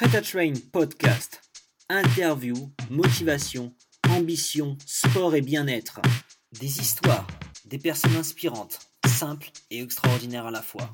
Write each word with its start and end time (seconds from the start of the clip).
Prêt 0.00 0.16
à 0.16 0.22
Train 0.22 0.54
podcast. 0.72 1.42
Interview, 1.90 2.54
motivation, 2.88 3.74
ambition, 4.08 4.78
sport 4.86 5.34
et 5.34 5.42
bien-être. 5.42 6.00
Des 6.58 6.80
histoires, 6.80 7.26
des 7.66 7.76
personnes 7.76 8.16
inspirantes, 8.16 8.78
simples 9.06 9.50
et 9.70 9.82
extraordinaires 9.82 10.46
à 10.46 10.50
la 10.50 10.62
fois. 10.62 10.88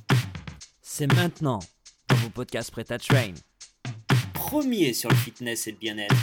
C'est 0.82 1.06
maintenant 1.06 1.61
dans 2.08 2.16
vos 2.16 2.30
podcasts 2.30 2.72
Prêt 2.72 2.90
à 2.90 2.98
Train. 2.98 3.34
Premier 4.34 4.92
sur 4.92 5.09
le 5.09 5.14
fitness 5.14 5.68
et 5.68 5.70
le 5.70 5.79
bien-être. 5.79 6.16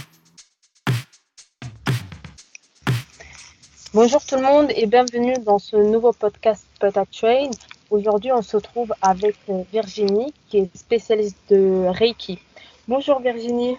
Bonjour 3.93 4.25
tout 4.25 4.35
le 4.35 4.41
monde 4.41 4.73
et 4.75 4.87
bienvenue 4.87 5.35
dans 5.45 5.57
ce 5.57 5.77
nouveau 5.77 6.11
podcast 6.11 6.65
Prêt 6.81 6.97
à 6.97 7.05
Train. 7.05 7.49
Aujourd'hui, 7.89 8.33
on 8.33 8.41
se 8.41 8.57
trouve 8.57 8.93
avec 9.01 9.37
Virginie 9.71 10.33
qui 10.49 10.57
est 10.57 10.77
spécialiste 10.77 11.37
de 11.49 11.85
Reiki. 11.87 12.39
Bonjour 12.87 13.19
Virginie. 13.21 13.77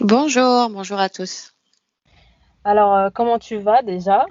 Bonjour, 0.00 0.68
bonjour 0.70 0.98
à 1.00 1.08
tous. 1.08 1.54
Alors, 2.64 2.94
euh, 2.94 3.08
comment 3.12 3.38
tu 3.38 3.56
vas 3.56 3.82
déjà? 3.82 4.26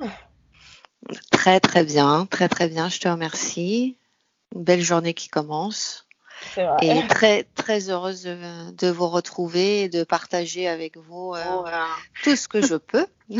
Très 1.32 1.60
très 1.60 1.84
bien, 1.84 2.26
très 2.26 2.48
très 2.48 2.68
bien, 2.70 2.90
je 2.90 3.00
te 3.00 3.08
remercie. 3.08 3.98
Une 4.55 4.64
belle 4.64 4.82
journée 4.82 5.14
qui 5.14 5.28
commence. 5.28 6.08
C'est 6.54 6.66
vrai. 6.66 6.78
Et 6.82 7.08
très 7.08 7.44
très 7.44 7.90
heureuse 7.90 8.24
de, 8.24 8.72
de 8.72 8.90
vous 8.90 9.08
retrouver 9.08 9.84
et 9.84 9.90
de 9.90 10.04
partager 10.04 10.68
avec 10.68 10.98
vous 10.98 11.34
euh, 11.34 11.44
Oh, 11.50 11.62
voilà. 11.62 11.86
tout 12.24 12.36
ce 12.36 12.48
que 12.48 12.62
je 12.62 12.76
peux. 12.76 13.05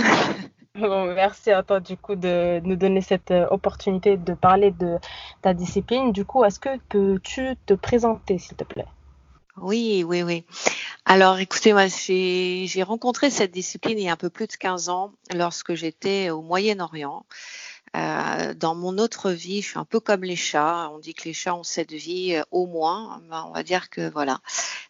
Bon, 0.78 1.06
merci 1.14 1.52
à 1.52 1.64
toi 1.64 1.80
du 1.80 1.96
coup 1.96 2.16
de 2.16 2.60
nous 2.66 2.76
donner 2.76 3.00
cette 3.00 3.32
euh, 3.32 3.48
opportunité 3.50 4.18
de 4.18 4.34
parler 4.34 4.72
de 4.72 4.98
ta 5.42 5.54
discipline. 5.54 6.12
Du 6.12 6.26
coup, 6.26 6.44
est-ce 6.44 6.60
que 6.60 6.78
peux-tu 6.90 7.56
te 7.66 7.74
présenter 7.76 8.38
s'il 8.40 8.58
te 8.58 8.66
plaît? 8.66 8.84
Oui, 9.58 10.04
oui, 10.06 10.22
oui. 10.22 10.44
Alors 11.06 11.40
écoutez, 11.40 11.72
moi 11.72 11.88
j'ai 11.88 12.84
rencontré 12.84 13.30
cette 13.30 13.52
discipline 13.52 13.98
il 13.98 14.06
y 14.06 14.10
a 14.10 14.14
un 14.14 14.18
peu 14.18 14.30
plus 14.30 14.48
de 14.48 14.54
15 14.54 14.90
ans 14.90 15.14
lorsque 15.34 15.76
j'étais 15.76 16.30
au 16.30 16.42
Moyen-Orient. 16.42 17.26
Euh, 17.96 18.54
dans 18.54 18.76
mon 18.76 18.98
autre 18.98 19.32
vie, 19.32 19.62
je 19.62 19.70
suis 19.70 19.80
un 19.80 19.86
peu 19.86 20.02
comme 20.02 20.24
les 20.24 20.36
chats. 20.36 20.90
On 20.94 21.00
dit 21.00 21.14
que 21.14 21.24
les 21.24 21.34
chats 21.34 21.56
ont 21.56 21.64
cette 21.64 21.94
vie 21.94 22.36
euh, 22.36 22.44
au 22.52 22.66
moins. 22.66 23.22
Ben, 23.30 23.46
on 23.48 23.54
va 23.54 23.64
dire 23.64 23.90
que 23.90 24.10
voilà. 24.10 24.42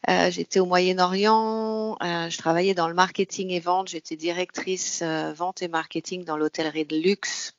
Euh, 0.09 0.31
j'étais 0.31 0.59
au 0.59 0.65
Moyen-Orient. 0.65 1.97
je 2.01 2.37
travaillais 2.37 2.73
dans 2.73 2.87
le 2.87 2.95
marketing 2.95 3.51
et 3.51 3.59
vente. 3.59 3.89
J'étais 3.89 4.15
directrice 4.15 5.03
vente 5.03 5.61
et 5.61 5.67
marketing 5.67 6.25
dans 6.25 6.37
l'hôtellerie 6.37 6.85
de 6.85 6.97
luxe 6.97 7.53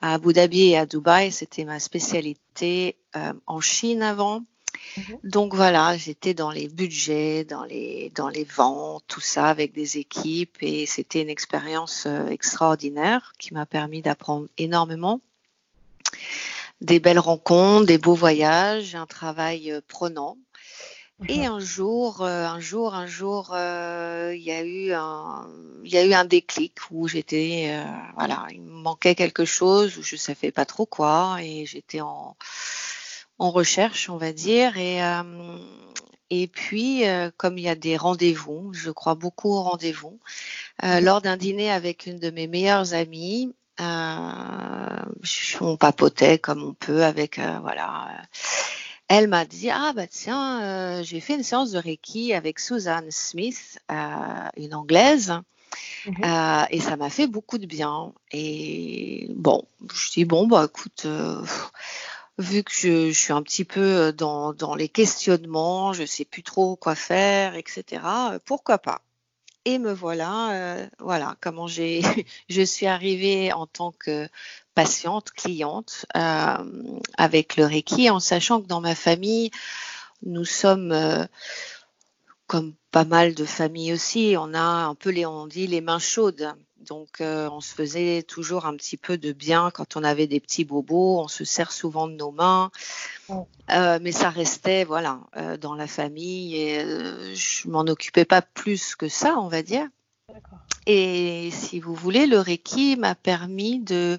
à 0.00 0.14
Abu 0.14 0.32
Dhabi 0.32 0.70
et 0.70 0.78
à 0.78 0.86
Dubaï. 0.86 1.30
C'était 1.30 1.64
ma 1.64 1.78
spécialité 1.78 2.96
en 3.46 3.60
Chine 3.60 4.02
avant. 4.02 4.42
Mhm. 4.96 5.18
Donc 5.24 5.54
voilà, 5.54 5.96
j'étais 5.96 6.34
dans 6.34 6.50
les 6.50 6.68
budgets, 6.68 7.44
dans 7.44 7.64
les 7.64 8.10
dans 8.14 8.28
les 8.28 8.44
ventes, 8.44 9.04
tout 9.08 9.20
ça 9.20 9.46
avec 9.46 9.72
des 9.72 9.98
équipes 9.98 10.58
et 10.60 10.86
c'était 10.86 11.22
une 11.22 11.30
expérience 11.30 12.04
euh, 12.06 12.28
extraordinaire 12.28 13.32
qui 13.38 13.54
m'a 13.54 13.66
permis 13.66 14.02
d'apprendre 14.02 14.48
énormément. 14.58 15.20
Des 16.80 17.00
belles 17.00 17.18
rencontres, 17.18 17.86
des 17.86 17.98
beaux 17.98 18.14
voyages, 18.14 18.94
un 18.94 19.06
travail 19.06 19.70
euh, 19.70 19.80
prenant. 19.86 20.36
Et 21.28 21.46
un 21.46 21.60
jour, 21.60 22.22
euh, 22.22 22.46
un 22.46 22.58
jour, 22.58 22.94
un 22.94 23.06
jour, 23.06 23.52
euh, 23.54 24.32
il 24.34 24.42
y 24.42 24.50
a 24.50 24.62
eu 24.62 24.92
un, 24.92 25.46
il 25.84 25.92
y 25.92 25.96
a 25.96 26.04
eu 26.04 26.12
un 26.14 26.24
déclic 26.24 26.78
où 26.90 27.06
j'étais, 27.06 27.68
euh, 27.70 27.84
voilà, 28.16 28.46
il 28.50 28.60
me 28.60 28.82
manquait 28.82 29.14
quelque 29.14 29.44
chose, 29.44 29.98
où 29.98 30.02
je 30.02 30.16
savais 30.16 30.50
pas 30.50 30.64
trop 30.64 30.86
quoi, 30.86 31.38
et 31.40 31.64
j'étais 31.64 32.00
en, 32.00 32.36
en 33.42 33.50
recherche, 33.50 34.08
on 34.08 34.16
va 34.16 34.32
dire, 34.32 34.76
et 34.78 35.02
euh, 35.02 35.22
et 36.30 36.46
puis 36.46 37.08
euh, 37.08 37.30
comme 37.36 37.58
il 37.58 37.64
y 37.64 37.68
a 37.68 37.74
des 37.74 37.96
rendez-vous, 37.96 38.72
je 38.72 38.90
crois 38.90 39.16
beaucoup 39.16 39.50
aux 39.50 39.62
rendez-vous, 39.62 40.20
euh, 40.84 41.00
lors 41.00 41.20
d'un 41.20 41.36
dîner 41.36 41.70
avec 41.70 42.06
une 42.06 42.18
de 42.18 42.30
mes 42.30 42.46
meilleures 42.46 42.94
amies. 42.94 43.52
On 45.60 45.76
papotait 45.76 46.38
comme 46.38 46.62
on 46.62 46.74
peut 46.74 47.02
avec 47.04 47.38
voilà 47.38 48.22
elle 49.08 49.26
m'a 49.26 49.44
dit 49.44 49.70
ah 49.70 49.92
bah 49.94 50.06
tiens 50.06 51.02
j'ai 51.02 51.18
fait 51.20 51.34
une 51.34 51.42
séance 51.42 51.72
de 51.72 51.78
Reiki 51.78 52.32
avec 52.32 52.60
Susan 52.60 53.02
Smith 53.10 53.80
une 54.56 54.74
anglaise 54.74 55.34
Mhm. 56.04 56.24
euh, 56.24 56.64
et 56.70 56.80
ça 56.80 56.96
m'a 56.96 57.10
fait 57.10 57.28
beaucoup 57.28 57.58
de 57.58 57.66
bien 57.66 58.12
et 58.32 59.28
bon 59.36 59.64
je 59.94 60.10
dis 60.12 60.24
bon 60.24 60.48
bah 60.48 60.66
écoute 60.68 61.04
euh, 61.06 61.44
vu 62.38 62.64
que 62.64 62.72
je, 62.72 63.12
suis 63.12 63.32
un 63.32 63.42
petit 63.42 63.64
peu 63.64 64.12
dans, 64.12 64.52
dans 64.52 64.74
les 64.74 64.88
questionnements 64.88 65.92
je 65.92 66.04
sais 66.04 66.24
plus 66.24 66.42
trop 66.42 66.76
quoi 66.76 66.94
faire 66.94 67.54
etc 67.56 68.02
euh, 68.32 68.38
pourquoi 68.44 68.78
pas. 68.78 69.02
Et 69.64 69.78
me 69.78 69.92
voilà 69.92 70.52
euh, 70.52 70.88
voilà 70.98 71.36
comment 71.40 71.66
j'ai 71.66 72.02
je 72.48 72.62
suis 72.62 72.86
arrivée 72.86 73.52
en 73.52 73.66
tant 73.66 73.92
que 73.92 74.28
patiente 74.74 75.30
cliente 75.30 76.06
euh, 76.16 76.98
avec 77.16 77.56
le 77.56 77.66
Reiki 77.66 78.10
en 78.10 78.20
sachant 78.20 78.60
que 78.60 78.66
dans 78.66 78.80
ma 78.80 78.94
famille 78.94 79.50
nous 80.24 80.44
sommes 80.44 80.92
euh, 80.92 81.26
comme 82.52 82.74
pas 82.90 83.06
mal 83.06 83.34
de 83.34 83.46
familles 83.46 83.94
aussi, 83.94 84.34
on 84.38 84.52
a 84.52 84.60
un 84.60 84.94
peu 84.94 85.08
les, 85.08 85.24
on 85.24 85.46
dit 85.46 85.66
les 85.66 85.80
mains 85.80 85.98
chaudes. 85.98 86.52
Donc, 86.80 87.22
euh, 87.22 87.48
on 87.50 87.62
se 87.62 87.72
faisait 87.72 88.22
toujours 88.22 88.66
un 88.66 88.76
petit 88.76 88.98
peu 88.98 89.16
de 89.16 89.32
bien 89.32 89.70
quand 89.70 89.96
on 89.96 90.04
avait 90.04 90.26
des 90.26 90.38
petits 90.38 90.66
bobos. 90.66 91.18
On 91.18 91.28
se 91.28 91.44
sert 91.46 91.72
souvent 91.72 92.08
de 92.08 92.12
nos 92.12 92.30
mains. 92.30 92.70
Euh, 93.70 93.98
mais 94.02 94.12
ça 94.12 94.28
restait, 94.28 94.84
voilà, 94.84 95.20
euh, 95.38 95.56
dans 95.56 95.74
la 95.74 95.86
famille. 95.86 96.56
Et 96.56 97.34
je 97.34 97.70
m'en 97.70 97.86
occupais 97.86 98.26
pas 98.26 98.42
plus 98.42 98.96
que 98.96 99.08
ça, 99.08 99.38
on 99.38 99.48
va 99.48 99.62
dire. 99.62 99.88
Et 100.84 101.48
si 101.52 101.80
vous 101.80 101.94
voulez, 101.94 102.26
le 102.26 102.38
Reiki 102.38 102.96
m'a 102.96 103.14
permis 103.14 103.78
de, 103.78 104.18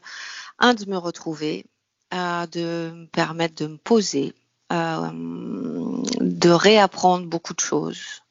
un, 0.57 0.73
de 0.73 0.89
me 0.89 0.97
retrouver, 0.97 1.67
de 2.11 2.93
me 2.95 3.05
permettre 3.05 3.63
de 3.63 3.67
me 3.67 3.77
poser, 3.77 4.33
de 4.71 6.49
réapprendre 6.49 7.27
beaucoup 7.27 7.53
de 7.53 7.59
choses 7.59 8.22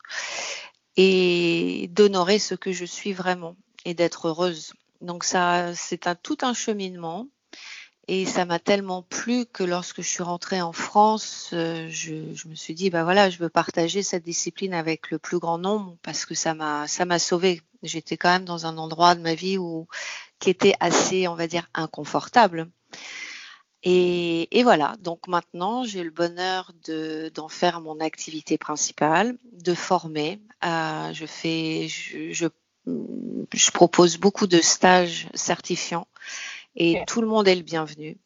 et 0.96 1.88
d'honorer 1.92 2.38
ce 2.38 2.54
que 2.54 2.72
je 2.72 2.84
suis 2.84 3.12
vraiment 3.12 3.56
et 3.84 3.94
d'être 3.94 4.28
heureuse. 4.28 4.72
Donc 5.00 5.24
ça, 5.24 5.74
c'est 5.74 6.06
un 6.06 6.14
tout 6.14 6.38
un 6.42 6.54
cheminement. 6.54 7.28
Et 8.08 8.26
ça 8.26 8.44
m'a 8.44 8.58
tellement 8.58 9.02
plu 9.02 9.46
que 9.46 9.62
lorsque 9.62 10.02
je 10.02 10.08
suis 10.08 10.24
rentrée 10.24 10.60
en 10.60 10.72
France, 10.72 11.50
euh, 11.52 11.86
je, 11.88 12.34
je 12.34 12.48
me 12.48 12.56
suis 12.56 12.74
dit, 12.74 12.90
bah 12.90 13.04
voilà, 13.04 13.30
je 13.30 13.38
veux 13.38 13.48
partager 13.48 14.02
cette 14.02 14.24
discipline 14.24 14.74
avec 14.74 15.12
le 15.12 15.20
plus 15.20 15.38
grand 15.38 15.56
nombre 15.56 15.96
parce 16.02 16.26
que 16.26 16.34
ça 16.34 16.52
m'a, 16.52 16.88
ça 16.88 17.04
m'a 17.04 17.20
sauvée. 17.20 17.62
J'étais 17.84 18.16
quand 18.16 18.30
même 18.30 18.44
dans 18.44 18.66
un 18.66 18.76
endroit 18.76 19.14
de 19.14 19.20
ma 19.20 19.34
vie 19.34 19.56
où, 19.56 19.86
qui 20.40 20.50
était 20.50 20.74
assez, 20.80 21.28
on 21.28 21.36
va 21.36 21.46
dire, 21.46 21.68
inconfortable. 21.74 22.68
Et, 23.82 24.58
et 24.58 24.62
voilà. 24.62 24.96
Donc 25.00 25.26
maintenant, 25.28 25.84
j'ai 25.84 26.02
le 26.02 26.10
bonheur 26.10 26.72
de, 26.84 27.30
d'en 27.34 27.48
faire 27.48 27.80
mon 27.80 28.00
activité 28.00 28.58
principale, 28.58 29.36
de 29.52 29.74
former. 29.74 30.40
Euh, 30.64 31.12
je 31.12 31.26
fais, 31.26 31.88
je, 31.88 32.32
je, 32.32 32.46
je 33.52 33.70
propose 33.72 34.18
beaucoup 34.18 34.46
de 34.46 34.60
stages 34.60 35.28
certifiants 35.34 36.06
et 36.76 37.02
tout 37.06 37.20
le 37.20 37.26
monde 37.26 37.48
est 37.48 37.56
le 37.56 37.62
bienvenu. 37.62 38.18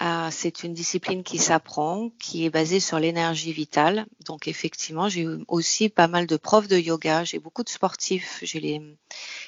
Euh, 0.00 0.28
c'est 0.30 0.62
une 0.62 0.74
discipline 0.74 1.24
qui 1.24 1.38
s'apprend, 1.38 2.10
qui 2.20 2.44
est 2.44 2.50
basée 2.50 2.78
sur 2.78 3.00
l'énergie 3.00 3.52
vitale. 3.52 4.06
Donc 4.26 4.46
effectivement, 4.46 5.08
j'ai 5.08 5.26
aussi 5.48 5.88
pas 5.88 6.06
mal 6.06 6.28
de 6.28 6.36
profs 6.36 6.68
de 6.68 6.78
yoga. 6.78 7.24
J'ai 7.24 7.40
beaucoup 7.40 7.64
de 7.64 7.68
sportifs. 7.68 8.38
J'ai 8.42 8.60
les 8.60 8.80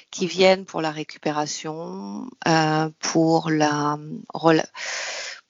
qui 0.09 0.27
viennent 0.27 0.65
pour 0.65 0.81
la 0.81 0.91
récupération, 0.91 2.29
euh, 2.45 2.89
pour 2.99 3.49
la 3.49 3.97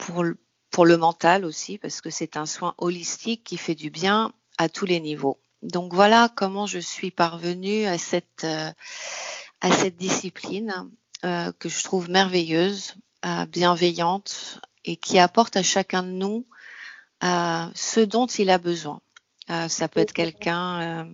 pour 0.02 0.24
le- 0.24 0.38
pour 0.72 0.86
le 0.86 0.98
mental 0.98 1.44
aussi, 1.46 1.78
parce 1.78 2.02
que 2.02 2.10
c'est 2.10 2.38
un 2.38 2.46
soin 2.46 2.74
holistique 2.78 3.44
qui 3.44 3.58
fait 3.58 3.76
du 3.76 3.90
bien 3.90 4.32
à 4.58 4.70
tous 4.70 4.86
les 4.86 5.00
niveaux. 5.00 5.40
Donc 5.64 5.94
voilà 5.94 6.30
comment 6.36 6.66
je 6.66 6.80
suis 6.80 7.12
parvenue 7.12 7.86
à 7.86 7.98
cette 7.98 8.44
euh, 8.46 8.72
à 9.62 9.72
cette 9.72 9.98
discipline 9.98 10.74
euh, 11.24 11.52
que 11.60 11.70
je 11.70 11.84
trouve 11.84 12.10
merveilleuse, 12.10 12.96
euh, 13.26 13.46
bienveillante 13.46 14.60
et 14.86 14.96
qui 14.96 15.20
apporte 15.20 15.56
à 15.58 15.62
chacun 15.64 16.04
de 16.04 16.10
nous 16.10 16.48
euh, 17.24 17.66
ce 17.76 18.00
dont 18.00 18.26
il 18.28 18.50
a 18.50 18.58
besoin. 18.58 19.02
Ça 19.68 19.90
peut 19.90 20.00
être 20.00 20.14
quelqu'un 20.14 21.10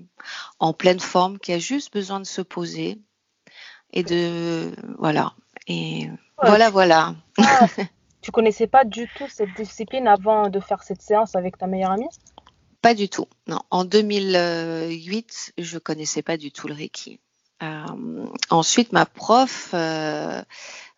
en 0.60 0.72
pleine 0.72 1.00
forme 1.00 1.39
qui 1.39 1.54
a 1.54 1.57
juste 1.60 1.92
besoin 1.92 2.19
de 2.19 2.25
se 2.28 2.42
poser 2.42 3.00
et 3.94 4.04
de 4.04 4.75
voilà 5.00 5.34
et 5.66 6.07
Ouais, 6.07 6.50
voilà 6.50 6.69
voilà. 6.69 7.16
Ah, 7.39 7.66
tu 8.27 8.31
connaissais 8.31 8.68
pas 8.68 8.83
du 8.83 9.07
tout 9.15 9.29
cette 9.29 9.53
discipline 9.56 10.06
avant 10.06 10.50
de 10.50 10.59
faire 10.59 10.83
cette 10.83 11.01
séance 11.01 11.38
avec 11.38 11.57
ta 11.57 11.65
meilleure 11.65 11.91
amie? 11.91 12.09
Pas 12.81 12.94
du 12.94 13.07
tout. 13.07 13.27
Non, 13.47 13.62
en 13.71 13.85
2008, 13.85 15.53
je 15.57 15.77
connaissais 15.77 16.24
pas 16.24 16.35
du 16.35 16.51
tout 16.51 16.68
le 16.68 16.74
Reiki. 16.74 17.21
Euh, 17.63 18.25
ensuite, 18.50 18.91
ma 18.91 19.06
prof, 19.06 19.69
euh, 19.74 20.44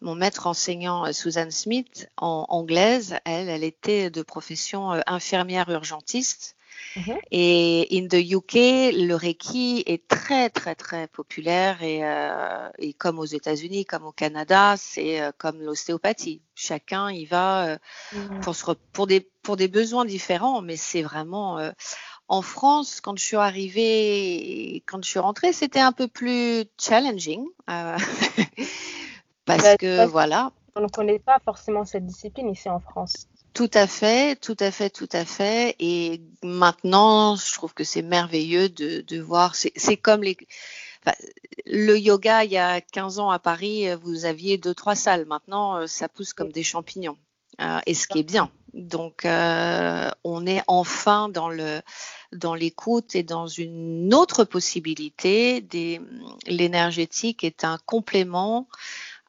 mon 0.01 0.15
maître 0.15 0.47
enseignant 0.47 1.05
euh, 1.05 1.11
Susan 1.11 1.51
Smith, 1.51 2.09
en 2.17 2.47
anglaise, 2.49 3.15
elle, 3.25 3.47
elle 3.47 3.63
était 3.63 4.09
de 4.09 4.23
profession 4.23 4.99
infirmière 5.05 5.69
urgentiste. 5.69 6.55
Mhm. 6.95 7.18
Et 7.31 7.88
in 7.92 8.07
the 8.07 8.33
UK, 8.33 8.94
le 8.94 9.13
Reiki 9.13 9.83
est 9.86 10.07
très 10.07 10.50
très 10.50 10.75
très 10.75 11.07
populaire 11.07 11.83
et, 11.83 12.04
euh, 12.04 12.69
et 12.80 12.94
comme 12.94 13.19
aux 13.19 13.25
États-Unis, 13.25 13.86
comme 13.86 14.06
au 14.06 14.12
Canada, 14.12 14.75
c'est 14.77 15.21
euh, 15.21 15.31
comme 15.38 15.62
l'ostéopathie. 15.62 16.42
Chacun 16.56 17.10
y 17.12 17.25
va 17.25 17.68
euh, 17.68 17.77
mhm. 18.13 18.42
pour, 18.42 18.56
pour, 18.92 19.07
des, 19.07 19.30
pour 19.44 19.56
des 19.56 19.68
besoins 19.68 20.06
différents, 20.06 20.62
mais 20.62 20.77
c'est 20.77 21.04
vraiment 21.04 21.60
en 22.27 22.42
France, 22.42 23.01
quand 23.01 23.18
je 23.18 23.25
suis 23.25 23.38
arrivée, 23.38 24.83
quand 24.86 25.04
je 25.04 25.10
suis 25.10 25.19
rentrée, 25.19 25.54
c'était 25.54 25.80
un 25.80 25.92
peu 25.92 26.07
plus 26.07 26.65
challenging 26.80 27.45
parce 29.45 29.63
bah, 29.63 29.77
que 29.77 30.06
voilà. 30.06 30.51
On 30.75 30.81
ne 30.81 30.88
connaît 30.88 31.19
pas 31.19 31.39
forcément 31.44 31.86
cette 31.86 32.06
discipline 32.06 32.50
ici 32.50 32.69
en 32.69 32.80
France. 32.80 33.27
Tout 33.59 33.71
à 33.73 33.88
fait, 33.88 34.38
tout 34.38 34.56
à 34.61 34.71
fait, 34.71 34.89
tout 34.89 35.09
à 35.11 35.25
fait. 35.25 35.75
Et 35.79 36.21
maintenant, 36.44 37.35
je 37.35 37.53
trouve 37.53 37.73
que 37.73 37.83
c'est 37.83 38.01
merveilleux 38.01 38.69
de, 38.69 39.01
de 39.01 39.19
voir. 39.19 39.53
C'est 39.53 39.97
comme 39.97 40.23
les. 40.23 40.38
Enfin, 41.03 41.17
le 41.65 42.00
yoga, 42.00 42.45
il 42.45 42.51
y 42.53 42.57
a 42.57 42.79
15 42.79 43.19
ans 43.19 43.31
à 43.31 43.38
Paris, 43.38 43.94
vous 44.01 44.23
aviez 44.23 44.57
deux, 44.57 44.73
trois 44.73 44.95
salles. 44.95 45.25
Maintenant, 45.25 45.75
euh, 45.75 45.88
ça 45.88 46.07
pousse 46.07 46.31
comme 46.31 46.53
des 46.53 46.63
champignons. 46.63 47.17
Euh, 47.59 47.79
et 47.85 47.95
ce 47.95 48.07
qui 48.07 48.19
est 48.19 48.23
bien. 48.23 48.50
Donc, 48.73 49.25
euh, 49.25 50.09
on 50.23 50.47
est 50.47 50.63
enfin 50.67 51.27
dans 51.27 51.50
le 51.50 51.81
dans 52.31 52.55
l'écoute 52.55 53.13
et 53.13 53.23
dans 53.23 53.47
une 53.47 54.13
autre 54.13 54.45
possibilité. 54.45 55.67
L'énergétique 56.47 57.44
est 57.44 57.65
un 57.65 57.77
complément 57.85 58.69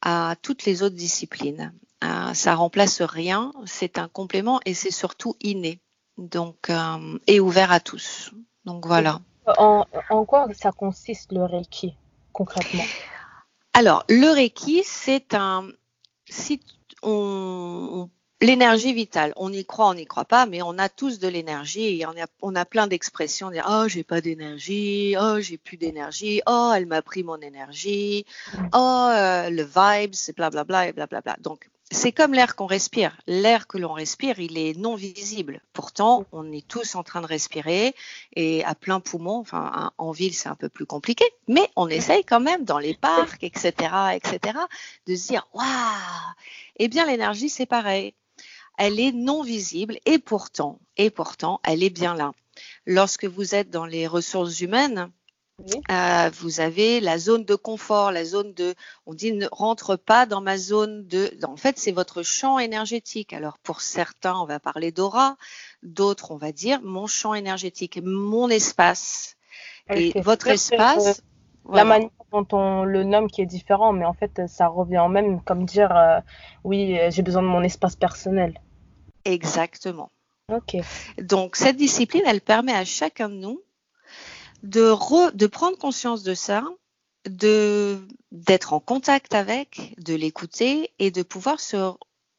à 0.02 0.36
toutes 0.40 0.66
les 0.66 0.84
autres 0.84 0.94
disciplines. 0.94 1.72
Euh, 2.02 2.34
ça 2.34 2.54
remplace 2.54 3.02
rien, 3.02 3.52
c'est 3.66 3.98
un 3.98 4.08
complément 4.08 4.60
et 4.64 4.72
c'est 4.72 4.90
surtout 4.90 5.36
inné, 5.42 5.80
donc 6.16 6.70
euh, 6.70 7.18
et 7.26 7.40
ouvert 7.40 7.72
à 7.72 7.80
tous. 7.80 8.32
Donc 8.64 8.86
voilà. 8.86 9.20
En, 9.58 9.84
quoi 10.26 10.46
ça 10.54 10.72
consiste 10.72 11.32
le 11.32 11.44
Reiki 11.44 11.94
concrètement? 12.32 12.84
Alors 13.74 14.04
le 14.08 14.32
Reiki, 14.32 14.82
c'est 14.84 15.34
un 15.34 15.68
si 16.28 16.60
on, 17.02 18.08
l'énergie 18.40 18.92
vitale. 18.92 19.32
On 19.36 19.52
y 19.52 19.64
croit, 19.64 19.88
on 19.88 19.94
n'y 19.94 20.06
croit 20.06 20.24
pas, 20.24 20.46
mais 20.46 20.62
on 20.62 20.78
a 20.78 20.88
tous 20.88 21.18
de 21.18 21.28
l'énergie. 21.28 22.02
On 22.06 22.20
a, 22.20 22.26
on 22.42 22.54
a 22.54 22.64
plein 22.64 22.86
d'expressions. 22.86 23.50
Dire, 23.50 23.66
oh, 23.68 23.86
j'ai 23.88 24.04
pas 24.04 24.20
d'énergie. 24.20 25.16
Oh, 25.20 25.40
j'ai 25.40 25.58
plus 25.58 25.76
d'énergie. 25.76 26.40
Oh, 26.46 26.72
elle 26.74 26.86
m'a 26.86 27.02
pris 27.02 27.22
mon 27.22 27.40
énergie. 27.40 28.24
Mm. 28.54 28.68
Oh, 28.74 29.08
euh, 29.12 29.50
le 29.50 29.62
vibe, 29.62 30.14
c'est 30.14 30.34
blablabla 30.34 30.88
et 30.88 30.92
blablabla. 30.92 31.36
Donc, 31.40 31.68
c'est 31.90 32.12
comme 32.12 32.34
l'air 32.34 32.54
qu'on 32.54 32.66
respire. 32.66 33.16
L'air 33.26 33.66
que 33.66 33.76
l'on 33.76 33.92
respire, 33.92 34.38
il 34.38 34.58
est 34.58 34.78
non 34.78 34.94
visible. 34.94 35.60
Pourtant, 35.72 36.24
on 36.32 36.52
est 36.52 36.66
tous 36.66 36.94
en 36.94 37.02
train 37.02 37.20
de 37.20 37.26
respirer 37.26 37.94
et 38.36 38.64
à 38.64 38.74
plein 38.74 39.00
poumon. 39.00 39.38
Enfin, 39.38 39.90
en 39.98 40.12
ville, 40.12 40.34
c'est 40.34 40.48
un 40.48 40.54
peu 40.54 40.68
plus 40.68 40.86
compliqué, 40.86 41.24
mais 41.48 41.68
on 41.76 41.88
essaye 41.88 42.24
quand 42.24 42.40
même 42.40 42.64
dans 42.64 42.78
les 42.78 42.94
parcs, 42.94 43.42
etc., 43.42 43.72
etc., 44.14 44.58
de 45.06 45.16
se 45.16 45.28
dire, 45.28 45.48
waouh! 45.52 45.66
Eh 46.76 46.88
bien, 46.88 47.06
l'énergie, 47.06 47.48
c'est 47.48 47.66
pareil. 47.66 48.14
Elle 48.78 49.00
est 49.00 49.12
non 49.12 49.42
visible 49.42 49.98
et 50.06 50.18
pourtant, 50.18 50.78
et 50.96 51.10
pourtant, 51.10 51.60
elle 51.64 51.82
est 51.82 51.90
bien 51.90 52.14
là. 52.14 52.32
Lorsque 52.86 53.24
vous 53.26 53.54
êtes 53.54 53.70
dans 53.70 53.84
les 53.84 54.06
ressources 54.06 54.60
humaines, 54.60 55.10
euh, 55.90 56.30
vous 56.40 56.60
avez 56.60 57.00
la 57.00 57.18
zone 57.18 57.44
de 57.44 57.54
confort, 57.54 58.12
la 58.12 58.24
zone 58.24 58.52
de, 58.54 58.74
on 59.06 59.14
dit 59.14 59.32
ne 59.32 59.46
rentre 59.50 59.96
pas 59.96 60.26
dans 60.26 60.40
ma 60.40 60.56
zone 60.56 61.06
de, 61.06 61.30
en 61.44 61.56
fait 61.56 61.78
c'est 61.78 61.92
votre 61.92 62.22
champ 62.22 62.58
énergétique. 62.58 63.32
Alors 63.32 63.58
pour 63.58 63.80
certains 63.80 64.36
on 64.36 64.46
va 64.46 64.60
parler 64.60 64.92
d'aura, 64.92 65.36
d'autres 65.82 66.30
on 66.30 66.36
va 66.36 66.52
dire 66.52 66.80
mon 66.82 67.06
champ 67.06 67.34
énergétique, 67.34 68.00
mon 68.02 68.48
espace. 68.48 69.36
Et 69.92 70.18
votre 70.20 70.48
espace. 70.48 71.22
La 71.70 71.84
manière 71.84 72.10
dont 72.32 72.46
on 72.52 72.84
le 72.84 73.04
nomme 73.04 73.28
qui 73.28 73.42
est 73.42 73.46
différent, 73.46 73.92
mais 73.92 74.04
en 74.04 74.14
fait 74.14 74.42
ça 74.48 74.66
revient 74.66 75.06
même 75.10 75.42
comme 75.42 75.64
dire 75.64 75.94
euh, 75.94 76.20
oui 76.64 76.98
j'ai 77.10 77.22
besoin 77.22 77.42
de 77.42 77.48
mon 77.48 77.62
espace 77.62 77.96
personnel. 77.96 78.60
Exactement. 79.24 80.10
Ok. 80.50 80.76
Donc 81.20 81.56
cette 81.56 81.76
discipline 81.76 82.22
elle 82.26 82.40
permet 82.40 82.72
à 82.72 82.84
chacun 82.84 83.28
de 83.28 83.34
nous 83.34 83.62
de, 84.62 84.94
de 85.34 85.46
prendre 85.46 85.78
conscience 85.78 86.22
de 86.22 86.34
ça, 86.34 86.64
de 87.28 87.98
d'être 88.32 88.72
en 88.72 88.80
contact 88.80 89.34
avec, 89.34 89.94
de 89.98 90.14
l'écouter 90.14 90.92
et 90.98 91.10
de 91.10 91.22
pouvoir 91.22 91.60
se 91.60 91.92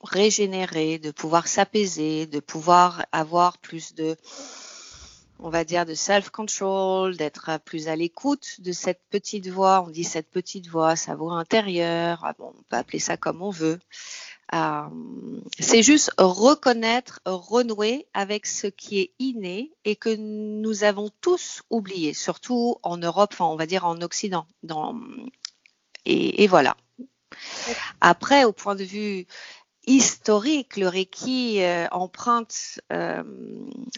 régénérer, 0.03 0.97
de 0.97 1.11
pouvoir 1.11 1.47
s'apaiser, 1.47 2.25
de 2.25 2.39
pouvoir 2.39 3.05
avoir 3.11 3.57
plus 3.57 3.93
de 3.93 4.15
on 5.43 5.49
va 5.49 5.63
dire 5.63 5.85
de 5.85 5.95
self-control, 5.95 7.17
d'être 7.17 7.59
plus 7.65 7.87
à 7.87 7.95
l'écoute 7.95 8.61
de 8.61 8.71
cette 8.71 9.01
petite 9.09 9.47
voix. 9.47 9.83
On 9.85 9.89
dit 9.89 10.03
cette 10.03 10.29
petite 10.29 10.67
voix, 10.67 10.95
sa 10.95 11.15
voix 11.15 11.33
intérieure. 11.33 12.21
Ah 12.23 12.33
bon, 12.37 12.53
on 12.57 12.63
peut 12.63 12.77
appeler 12.77 12.99
ça 12.99 13.17
comme 13.17 13.41
on 13.41 13.49
veut. 13.49 13.79
Euh, 14.53 14.89
c'est 15.59 15.81
juste 15.81 16.11
reconnaître, 16.17 17.21
renouer 17.25 18.07
avec 18.13 18.45
ce 18.45 18.67
qui 18.67 18.99
est 18.99 19.11
inné 19.17 19.71
et 19.85 19.95
que 19.95 20.13
nous 20.13 20.83
avons 20.83 21.09
tous 21.21 21.61
oublié, 21.69 22.13
surtout 22.13 22.77
en 22.83 22.97
Europe, 22.97 23.29
enfin 23.33 23.45
on 23.45 23.55
va 23.55 23.65
dire 23.65 23.85
en 23.85 24.01
Occident. 24.01 24.45
Et, 26.05 26.47
voilà. 26.47 26.75
Après, 28.01 28.43
au 28.43 28.51
point 28.51 28.75
de 28.75 28.83
vue 28.83 29.25
historique, 29.87 30.75
le 30.75 30.87
Reiki 30.87 31.63
euh, 31.63 31.87
emprunte, 31.91 32.81
euh, 32.91 33.23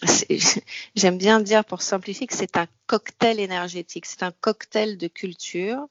j'aime 0.96 1.18
bien 1.18 1.40
dire 1.40 1.66
pour 1.66 1.82
simplifier 1.82 2.28
que 2.28 2.36
c'est 2.36 2.58
un 2.58 2.68
cocktail 2.86 3.40
énergétique, 3.40 4.06
c'est 4.06 4.24
un 4.24 4.32
cocktail 4.32 4.98
de 4.98 5.08
culture 5.08 5.88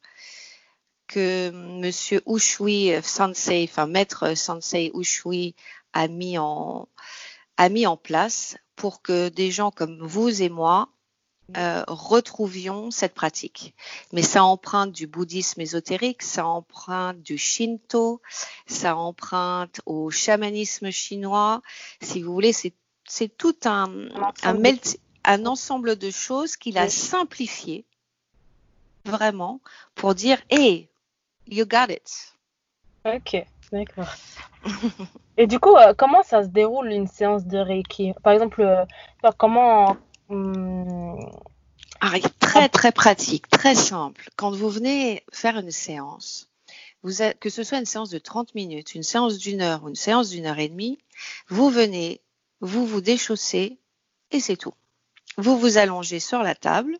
que 1.12 1.50
Monsieur 1.50 2.22
Ushui 2.26 2.90
Sensei, 3.02 3.68
enfin 3.68 3.86
Maître 3.86 4.34
Sensei 4.34 4.90
Ushui 4.94 5.54
a 5.92 6.08
mis 6.08 6.38
en 6.38 6.88
a 7.58 7.68
mis 7.68 7.86
en 7.86 7.98
place 7.98 8.56
pour 8.76 9.02
que 9.02 9.28
des 9.28 9.50
gens 9.50 9.70
comme 9.70 9.98
vous 10.00 10.42
et 10.42 10.48
moi 10.48 10.88
euh, 11.58 11.84
retrouvions 11.86 12.90
cette 12.90 13.12
pratique. 13.12 13.74
Mais 14.12 14.22
ça 14.22 14.42
emprunte 14.42 14.92
du 14.92 15.06
bouddhisme 15.06 15.60
ésotérique, 15.60 16.22
ça 16.22 16.46
emprunte 16.46 17.20
du 17.20 17.36
shinto, 17.36 18.22
ça 18.66 18.96
emprunte 18.96 19.82
au 19.84 20.10
chamanisme 20.10 20.90
chinois. 20.90 21.60
Si 22.00 22.22
vous 22.22 22.32
voulez, 22.32 22.54
c'est 22.54 22.74
c'est 23.06 23.36
tout 23.36 23.56
un 23.66 24.08
un, 24.44 24.62
un 25.24 25.46
ensemble 25.46 25.96
de 25.96 26.10
choses 26.10 26.56
qu'il 26.56 26.78
a 26.78 26.88
simplifié 26.88 27.84
vraiment 29.04 29.60
pour 29.94 30.14
dire 30.14 30.40
hé, 30.48 30.88
You 31.48 31.66
got 31.66 31.90
it. 31.90 32.34
Ok, 33.04 33.44
d'accord. 33.72 34.14
Et 35.36 35.46
du 35.46 35.58
coup, 35.58 35.76
euh, 35.76 35.92
comment 35.96 36.22
ça 36.22 36.44
se 36.44 36.48
déroule 36.48 36.92
une 36.92 37.08
séance 37.08 37.44
de 37.46 37.58
Reiki? 37.58 38.12
Par 38.22 38.32
exemple, 38.32 38.62
euh, 38.62 38.84
comment. 39.38 39.96
Hum, 40.28 41.18
ah, 42.00 42.12
très 42.40 42.68
très 42.68 42.92
pratique, 42.92 43.48
très 43.48 43.74
simple. 43.74 44.28
Quand 44.36 44.50
vous 44.50 44.68
venez 44.68 45.24
faire 45.32 45.58
une 45.58 45.70
séance, 45.70 46.50
vous 47.02 47.12
que 47.40 47.50
ce 47.50 47.62
soit 47.62 47.78
une 47.78 47.86
séance 47.86 48.10
de 48.10 48.18
30 48.18 48.54
minutes, 48.54 48.94
une 48.94 49.02
séance 49.02 49.38
d'une 49.38 49.60
heure 49.60 49.84
ou 49.84 49.88
une 49.88 49.94
séance 49.94 50.30
d'une 50.30 50.46
heure 50.46 50.58
et 50.58 50.68
demie, 50.68 50.98
vous 51.48 51.70
venez, 51.70 52.20
vous 52.60 52.86
vous 52.86 53.00
déchaussez 53.00 53.78
et 54.30 54.40
c'est 54.40 54.56
tout. 54.56 54.74
Vous 55.36 55.58
vous 55.58 55.78
allongez 55.78 56.20
sur 56.20 56.42
la 56.42 56.54
table. 56.54 56.98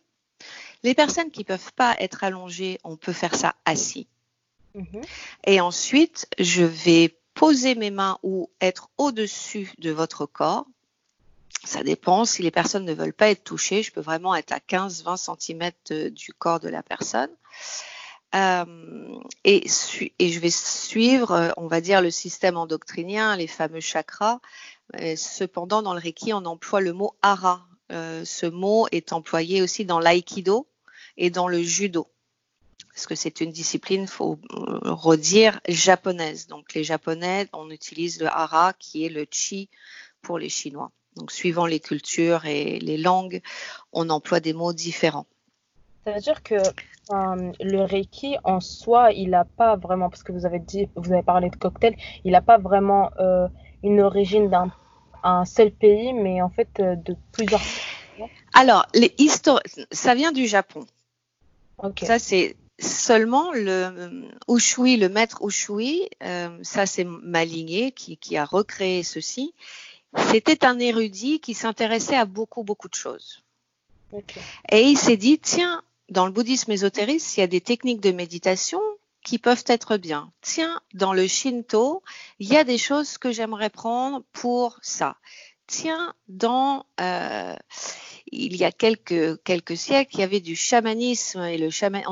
Les 0.83 0.93
personnes 0.93 1.31
qui 1.31 1.43
peuvent 1.43 1.73
pas 1.73 1.95
être 1.99 2.23
allongées, 2.23 2.79
on 2.83 2.97
peut 2.97 3.13
faire 3.13 3.35
ça 3.35 3.55
assis. 3.65 4.07
Mhm. 4.75 5.01
Et 5.45 5.61
ensuite, 5.61 6.27
je 6.39 6.63
vais 6.63 7.17
poser 7.33 7.75
mes 7.75 7.91
mains 7.91 8.17
ou 8.23 8.49
être 8.61 8.89
au-dessus 8.97 9.71
de 9.79 9.91
votre 9.91 10.25
corps. 10.25 10.65
Ça 11.63 11.83
dépend. 11.83 12.25
Si 12.25 12.41
les 12.41 12.51
personnes 12.51 12.85
ne 12.85 12.93
veulent 12.93 13.13
pas 13.13 13.29
être 13.29 13.43
touchées, 13.43 13.83
je 13.83 13.91
peux 13.91 14.01
vraiment 14.01 14.35
être 14.35 14.51
à 14.51 14.59
15-20 14.59 15.17
cm 15.17 16.09
du 16.11 16.33
corps 16.33 16.59
de 16.59 16.69
la 16.69 16.83
personne. 16.83 17.29
Euh, 18.35 19.19
et, 19.43 19.67
je 19.67 20.39
vais 20.39 20.49
suivre, 20.49 21.31
euh, 21.31 21.51
on 21.57 21.67
va 21.67 21.81
dire, 21.81 22.01
le 22.01 22.09
système 22.09 22.57
endocrinien, 22.57 23.35
les 23.35 23.47
fameux 23.47 23.79
chakras. 23.79 24.39
cependant, 25.15 25.81
dans 25.81 25.93
le 25.93 25.99
Reiki, 25.99 26.33
on 26.33 26.45
emploie 26.45 26.81
le 26.81 26.93
mot. 26.93 27.15
Euh, 27.91 28.25
ce 28.25 28.45
mot 28.47 28.87
est 28.91 29.13
employé 29.13 29.61
aussi 29.61 29.85
dans 29.85 29.99
l'aïkido 29.99 30.67
et 31.17 31.29
dans 31.29 31.47
le 31.47 31.61
judo 31.61 32.07
parce 32.93 33.07
que 33.07 33.15
c'est 33.15 33.41
une 33.41 33.51
discipline, 33.51 34.07
faut 34.07 34.37
euh, 34.53 34.79
redire, 34.83 35.59
japonaise. 35.67 36.47
Donc 36.47 36.73
les 36.73 36.83
japonais, 36.83 37.47
on 37.51 37.69
utilise 37.71 38.21
le 38.21 38.27
hara 38.27 38.73
qui 38.73 39.05
est 39.05 39.09
le 39.09 39.25
chi 39.29 39.69
pour 40.21 40.37
les 40.37 40.49
chinois. 40.49 40.91
Donc 41.15 41.31
suivant 41.31 41.65
les 41.65 41.79
cultures 41.79 42.45
et 42.45 42.79
les 42.79 42.97
langues, 42.97 43.41
on 43.93 44.09
emploie 44.09 44.39
des 44.39 44.53
mots 44.53 44.73
différents. 44.73 45.25
Ça 46.05 46.11
veut 46.11 46.19
dire 46.19 46.43
que 46.43 46.55
euh, 46.55 47.51
le 47.59 47.81
reiki 47.83 48.35
en 48.43 48.59
soi, 48.59 49.11
il 49.11 49.31
n'a 49.31 49.45
pas 49.45 49.75
vraiment, 49.75 50.09
parce 50.09 50.23
que 50.23 50.31
vous 50.31 50.45
avez 50.45 50.59
dit, 50.59 50.87
vous 50.95 51.13
avez 51.13 51.23
parlé 51.23 51.49
de 51.49 51.55
cocktail, 51.55 51.95
il 52.23 52.31
n'a 52.33 52.41
pas 52.41 52.59
vraiment 52.59 53.09
euh, 53.19 53.47
une 53.83 54.01
origine 54.01 54.49
d'un 54.49 55.45
seul 55.45 55.71
pays, 55.71 56.13
mais 56.13 56.41
en 56.41 56.49
fait 56.49 56.69
de 56.79 57.15
plusieurs 57.31 57.61
Alors, 58.53 58.85
les 58.93 59.15
ça 59.91 60.13
vient 60.13 60.31
du 60.31 60.45
Japon. 60.45 60.85
Ça, 62.01 62.19
c'est 62.19 62.55
seulement 62.79 63.51
le 63.51 64.27
Ushui, 64.47 64.97
le 64.97 65.09
maître 65.09 65.45
Ushui, 65.45 66.09
euh, 66.23 66.57
ça 66.63 66.85
c'est 66.85 67.03
Maligné 67.03 67.91
qui, 67.91 68.17
qui, 68.17 68.37
a 68.37 68.45
recréé 68.45 69.03
ceci. 69.03 69.53
C'était 70.31 70.65
un 70.65 70.79
érudit 70.79 71.39
qui 71.39 71.53
s'intéressait 71.53 72.15
à 72.15 72.25
beaucoup, 72.25 72.63
beaucoup 72.63 72.87
de 72.87 72.95
choses. 72.95 73.43
Et 74.69 74.83
il 74.83 74.97
s'est 74.97 75.17
dit, 75.17 75.39
tiens, 75.39 75.81
dans 76.09 76.27
le 76.27 76.31
bouddhisme 76.31 76.71
ésotériste, 76.71 77.35
il 77.35 77.39
y 77.39 77.43
a 77.43 77.47
des 77.47 77.61
techniques 77.61 78.01
de 78.01 78.11
méditation 78.11 78.81
qui 79.23 79.39
peuvent 79.39 79.63
être 79.67 79.97
bien. 79.97 80.31
Tiens, 80.41 80.81
dans 80.93 81.13
le 81.13 81.25
Shinto, 81.27 82.03
il 82.39 82.47
y 82.47 82.57
a 82.57 82.63
des 82.63 82.77
choses 82.77 83.17
que 83.17 83.31
j'aimerais 83.31 83.69
prendre 83.69 84.23
pour 84.33 84.77
ça. 84.81 85.15
Tiens, 85.65 86.13
dans 86.27 86.85
euh, 86.99 87.55
il 88.35 88.55
y 88.57 88.63
a 88.63 88.71
quelques 88.71 89.41
quelques 89.43 89.77
siècles, 89.77 90.15
il 90.15 90.19
y 90.19 90.23
avait 90.23 90.39
du 90.39 90.55
chamanisme 90.55 91.41
et 91.43 91.57
le 91.57 91.69
chaman, 91.69 92.03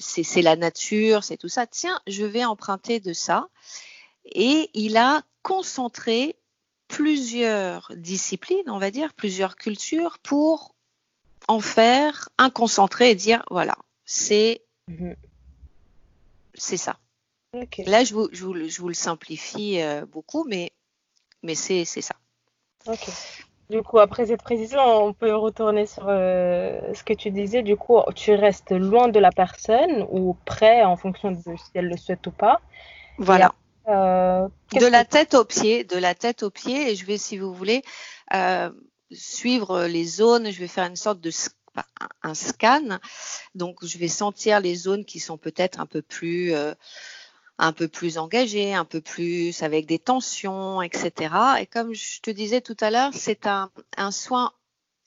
c'est 0.00 0.42
la 0.42 0.56
nature, 0.56 1.24
c'est 1.24 1.36
tout 1.36 1.48
ça. 1.48 1.66
Tiens, 1.66 2.00
je 2.06 2.24
vais 2.24 2.44
emprunter 2.44 3.00
de 3.00 3.12
ça. 3.12 3.48
Et 4.24 4.70
il 4.74 4.96
a 4.96 5.22
concentré 5.42 6.36
plusieurs 6.88 7.92
disciplines, 7.96 8.68
on 8.68 8.78
va 8.78 8.90
dire, 8.90 9.14
plusieurs 9.14 9.56
cultures 9.56 10.18
pour 10.18 10.74
en 11.48 11.60
faire 11.60 12.28
un 12.38 12.50
concentré 12.50 13.10
et 13.10 13.14
dire 13.14 13.44
voilà, 13.50 13.76
c'est 14.04 14.62
mhm. 14.88 15.16
c'est 16.54 16.76
ça. 16.76 16.98
Là, 17.86 18.02
je 18.02 18.14
vous, 18.14 18.28
je, 18.32 18.44
vous, 18.44 18.68
je 18.68 18.80
vous, 18.80 18.88
le 18.88 18.94
simplifie 18.94 19.80
euh, 19.82 20.06
beaucoup, 20.06 20.44
mais, 20.44 20.72
mais 21.42 21.54
c'est 21.54 21.84
ça. 21.84 22.14
Ok. 22.86 23.10
Du 23.70 23.82
coup, 23.82 23.98
après 23.98 24.26
cette 24.26 24.42
précision, 24.42 24.80
on 24.80 25.12
peut 25.12 25.34
retourner 25.34 25.86
sur 25.86 26.06
euh, 26.08 26.80
ce 26.94 27.02
que 27.02 27.14
tu 27.14 27.30
disais. 27.30 27.62
Du 27.62 27.76
coup, 27.76 28.00
tu 28.14 28.34
restes 28.34 28.72
loin 28.72 29.08
de 29.08 29.18
la 29.18 29.30
personne 29.30 30.06
ou 30.10 30.36
près 30.44 30.82
en 30.82 30.96
fonction 30.96 31.30
de 31.30 31.38
si 31.38 31.70
elle 31.74 31.88
le 31.88 31.96
souhaite 31.96 32.26
ou 32.26 32.32
pas. 32.32 32.60
Voilà. 33.18 33.54
Euh, 33.88 34.46
de 34.78 34.86
la 34.86 35.04
tête 35.04 35.34
aux 35.34 35.44
pieds, 35.44 35.84
de 35.84 35.96
la 35.96 36.14
tête 36.14 36.42
aux 36.42 36.50
pieds. 36.50 36.90
Et 36.90 36.96
je 36.96 37.06
vais, 37.06 37.18
si 37.18 37.38
vous 37.38 37.54
voulez, 37.54 37.82
suivre 39.10 39.84
les 39.84 40.04
zones. 40.04 40.50
Je 40.50 40.58
vais 40.58 40.68
faire 40.68 40.86
une 40.86 40.96
sorte 40.96 41.20
de 41.20 41.30
un 42.22 42.34
scan. 42.34 42.98
Donc, 43.54 43.84
je 43.84 43.98
vais 43.98 44.08
sentir 44.08 44.60
les 44.60 44.74
zones 44.74 45.04
qui 45.04 45.20
sont 45.20 45.38
peut-être 45.38 45.80
un 45.80 45.86
peu 45.86 46.02
plus 46.02 46.54
euh, 46.54 46.74
un 47.62 47.72
peu 47.72 47.86
plus 47.86 48.18
engagées, 48.18 48.74
un 48.74 48.84
peu 48.84 49.00
plus 49.00 49.62
avec 49.62 49.86
des 49.86 50.00
tensions, 50.00 50.82
etc. 50.82 51.32
Et 51.60 51.66
comme 51.66 51.94
je 51.94 52.20
te 52.20 52.30
disais 52.30 52.60
tout 52.60 52.76
à 52.80 52.90
l'heure, 52.90 53.12
c'est 53.14 53.46
un, 53.46 53.70
un, 53.96 54.10
soin 54.10 54.52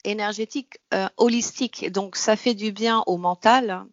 énergétique 0.04 0.78
euh, 0.94 1.06
holistique. 1.18 1.92
Donc, 1.92 2.16
ça 2.16 2.34
fait 2.34 2.54
du 2.54 2.72
bien 2.72 3.02
au 3.06 3.18
mental, 3.18 3.84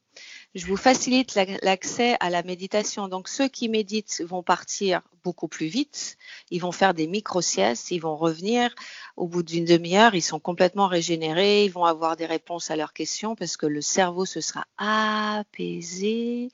je 0.55 0.67
vous 0.67 0.77
facilite 0.77 1.35
l'accès 1.63 2.15
à 2.19 2.29
la 2.29 2.43
méditation. 2.43 3.07
Donc 3.07 3.27
ceux 3.27 3.47
qui 3.47 3.69
méditent 3.69 4.23
vont 4.25 4.43
partir 4.43 5.01
beaucoup 5.23 5.47
plus 5.47 5.67
vite, 5.67 6.17
ils 6.51 6.59
vont 6.59 6.71
faire 6.71 6.93
des 6.93 7.07
micro-siestes, 7.07 7.91
ils 7.91 7.99
vont 7.99 8.15
revenir 8.15 8.69
au 9.15 9.27
bout 9.27 9.41
d'une 9.41 9.65
demi-heure, 9.65 10.15
ils 10.15 10.21
sont 10.21 10.39
complètement 10.39 10.87
régénérés, 10.87 11.65
ils 11.65 11.71
vont 11.71 11.85
avoir 11.85 12.15
des 12.17 12.25
réponses 12.25 12.69
à 12.71 12.75
leurs 12.75 12.93
questions 12.93 13.35
parce 13.35 13.57
que 13.57 13.65
le 13.65 13.81
cerveau 13.81 14.25
se 14.25 14.41
sera 14.41 14.65
apaisé. 14.77 16.49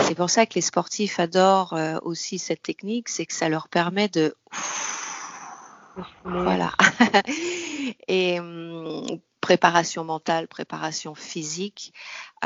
C'est 0.00 0.14
pour 0.14 0.30
ça 0.30 0.46
que 0.46 0.54
les 0.54 0.60
sportifs 0.60 1.20
adorent 1.20 1.74
euh, 1.74 1.98
aussi 2.02 2.38
cette 2.38 2.62
technique, 2.62 3.08
c'est 3.08 3.26
que 3.26 3.34
ça 3.34 3.48
leur 3.48 3.68
permet 3.68 4.08
de 4.08 4.34
voilà. 6.24 6.72
Et 8.08 8.40
hum, 8.40 9.20
préparation 9.44 10.04
mentale, 10.04 10.48
préparation 10.48 11.14
physique. 11.14 11.92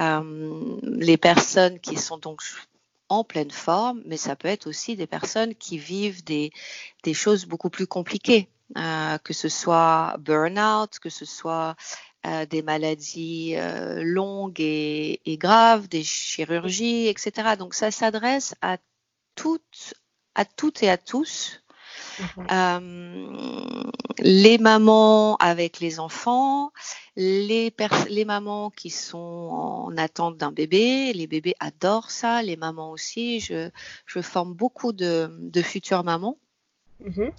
Euh, 0.00 0.76
les 0.83 1.16
personnes 1.16 1.78
qui 1.78 1.97
sont 1.97 2.18
donc 2.18 2.42
en 3.09 3.23
pleine 3.23 3.52
forme, 3.52 4.02
mais 4.04 4.16
ça 4.16 4.35
peut 4.35 4.49
être 4.49 4.66
aussi 4.66 4.97
des 4.97 5.07
personnes 5.07 5.54
qui 5.54 5.78
vivent 5.78 6.25
des, 6.25 6.50
choses 7.14 7.47
beaucoup 7.47 7.71
plus 7.71 7.87
compliquées, 7.87 8.49
euh, 8.76 9.16
que 9.18 9.33
ce 9.33 9.49
soit 9.49 10.16
burn-out, 10.18 10.99
que 10.99 11.09
ce 11.09 11.25
soit 11.25 11.76
euh, 12.26 12.45
des 12.47 12.62
maladies 12.62 13.54
longues 14.02 14.61
et, 14.61 15.21
et, 15.25 15.38
graves, 15.38 15.88
des 15.88 16.02
chirurgies, 16.02 17.07
etc. 17.07 17.57
Donc 17.57 17.75
ça 17.75 17.92
s'adresse 17.92 18.57
à 18.61 18.76
toutes, 19.37 19.95
à 20.35 20.45
toutes 20.45 20.83
et 20.83 20.90
à 20.90 20.99
tous. 20.99 21.62
Mhm. 22.20 22.46
Euh, 22.50 23.90
les 24.18 24.58
mamans 24.58 25.37
avec 25.37 25.80
les 25.80 26.00
enfants, 26.00 26.72
les, 27.16 27.72
les 28.08 28.25
mamans 28.25 28.70
qui 28.70 28.90
sont 28.90 29.18
en 29.88 29.96
attente 29.96 30.37
d'un 30.37 30.52
bébé, 30.52 31.12
les 31.12 31.26
bébés 31.26 31.54
adorent 31.60 32.10
ça, 32.10 32.42
les 32.42 32.56
mamans 32.56 32.90
aussi. 32.90 33.40
Je, 33.40 33.70
je 34.06 34.20
forme 34.20 34.54
beaucoup 34.54 34.92
de, 34.92 35.28
de 35.38 35.62
futures 35.62 36.04
mamans. 36.04 36.38
Mhm. 37.00 37.32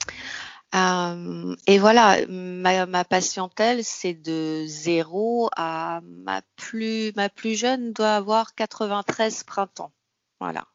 Euh, 0.76 1.56
et 1.66 1.80
voilà, 1.80 2.18
ma, 2.28 2.86
ma 2.86 3.04
patientèle, 3.04 3.84
c'est 3.84 4.14
de 4.14 4.66
zéro 4.68 5.50
à 5.56 6.02
ma 6.04 6.42
plus, 6.56 7.12
ma 7.16 7.30
plus 7.30 7.56
jeune 7.56 7.92
doit 7.92 8.16
avoir 8.16 8.54
93 8.54 9.44
printemps. 9.44 9.92
Voilà. 10.40 10.66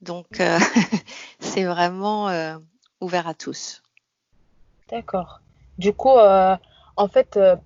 Donc, 0.00 0.40
euh, 0.40 0.58
c'est 1.40 1.64
vraiment 1.64 2.28
euh, 2.28 2.58
ouvert 3.02 3.28
à 3.28 3.34
tous. 3.34 3.82
D'accord. 4.90 5.40
Du 5.78 5.92
coup, 5.92 6.16
euh, 6.16 6.56
en 6.96 7.08
fait, 7.08 7.36
euh, 7.36 7.56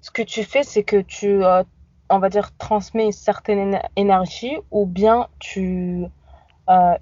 ce 0.00 0.10
que 0.10 0.22
tu 0.22 0.44
fais, 0.44 0.62
c'est 0.62 0.82
que 0.82 1.00
tu, 1.00 1.44
euh, 1.44 1.62
on 2.10 2.18
va 2.18 2.28
dire, 2.28 2.56
transmets 2.56 3.04
une 3.04 3.12
certaine 3.12 3.80
énergie 3.96 4.56
ou 4.70 4.86
bien 4.86 5.28
tu 5.38 6.06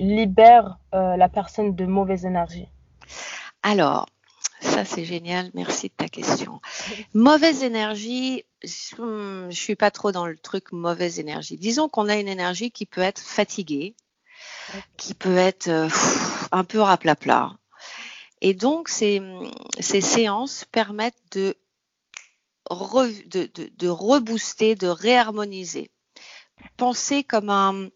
libères 0.00 0.78
la 0.92 1.28
personne 1.28 1.76
de 1.76 1.86
mauvaise 1.86 2.26
énergie. 2.26 2.66
Alors, 3.62 4.06
ça 4.60 4.84
c'est 4.84 5.04
génial, 5.04 5.50
merci 5.54 5.88
de 5.88 5.92
ta 5.96 6.08
question. 6.08 6.60
Mauvaise 7.14 7.62
énergie, 7.62 8.44
je, 8.64 9.46
ne 9.46 9.50
suis 9.52 9.76
pas 9.76 9.92
trop 9.92 10.10
dans 10.10 10.26
le 10.26 10.36
truc 10.36 10.72
mauvaise 10.72 11.20
énergie. 11.20 11.56
Disons 11.56 11.88
qu'on 11.88 12.08
a 12.08 12.16
une 12.16 12.26
énergie 12.26 12.72
qui 12.72 12.84
peut 12.84 13.00
être 13.00 13.20
fatiguée, 13.20 13.94
qui 14.96 15.14
peut 15.14 15.36
être 15.36 15.70
un 16.52 16.64
peu 16.64 16.80
raplapla. 16.80 17.52
Et 18.40 18.54
donc, 18.54 18.88
ces, 18.88 19.22
ces 19.80 20.00
séances 20.00 20.64
permettent 20.72 21.22
de, 21.32 21.56
de, 22.70 23.88
rebooster, 23.88 24.74
de 24.74 24.86
réharmoniser. 24.86 25.90
Pensez 26.76 27.24
comme 27.24 27.50
un, 27.50 27.88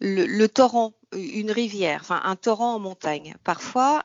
le, 0.00 0.46
torrent, 0.48 0.94
une 1.12 1.50
rivière, 1.50 2.00
enfin 2.02 2.20
un 2.24 2.36
torrent 2.36 2.74
en 2.74 2.78
montagne. 2.78 3.36
Parfois, 3.44 4.04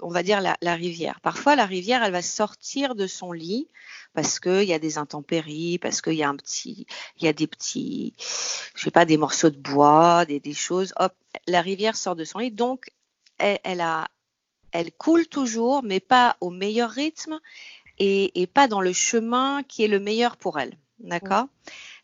on 0.00 0.08
va 0.08 0.22
dire 0.22 0.40
la, 0.40 0.56
la, 0.62 0.74
rivière. 0.74 1.20
Parfois, 1.20 1.56
la 1.56 1.66
rivière, 1.66 2.02
elle 2.02 2.12
va 2.12 2.22
sortir 2.22 2.94
de 2.94 3.06
son 3.06 3.32
lit 3.32 3.68
parce 4.14 4.38
qu'il 4.38 4.64
y 4.64 4.72
a 4.72 4.78
des 4.78 4.96
intempéries, 4.96 5.78
parce 5.78 6.00
qu'il 6.00 6.14
y 6.14 6.22
a 6.22 6.28
un 6.28 6.36
petit, 6.36 6.86
il 7.18 7.24
y 7.24 7.28
a 7.28 7.32
des 7.32 7.46
petits, 7.46 8.14
je 8.74 8.84
sais 8.84 8.90
pas, 8.90 9.04
des 9.04 9.16
morceaux 9.16 9.50
de 9.50 9.58
bois, 9.58 10.24
des, 10.24 10.40
des 10.40 10.54
choses. 10.54 10.94
Hop, 10.96 11.12
la 11.46 11.60
rivière 11.60 11.96
sort 11.96 12.16
de 12.16 12.24
son 12.24 12.38
lit. 12.38 12.50
Donc, 12.50 12.90
elle, 13.38 13.80
a, 13.80 14.08
elle 14.72 14.92
coule 14.92 15.26
toujours, 15.26 15.82
mais 15.82 16.00
pas 16.00 16.36
au 16.40 16.50
meilleur 16.50 16.90
rythme 16.90 17.40
et, 17.98 18.48
pas 18.52 18.68
dans 18.68 18.80
le 18.80 18.92
chemin 18.92 19.62
qui 19.62 19.84
est 19.84 19.88
le 19.88 20.00
meilleur 20.00 20.36
pour 20.36 20.58
elle. 20.58 20.78
D'accord? 21.00 21.46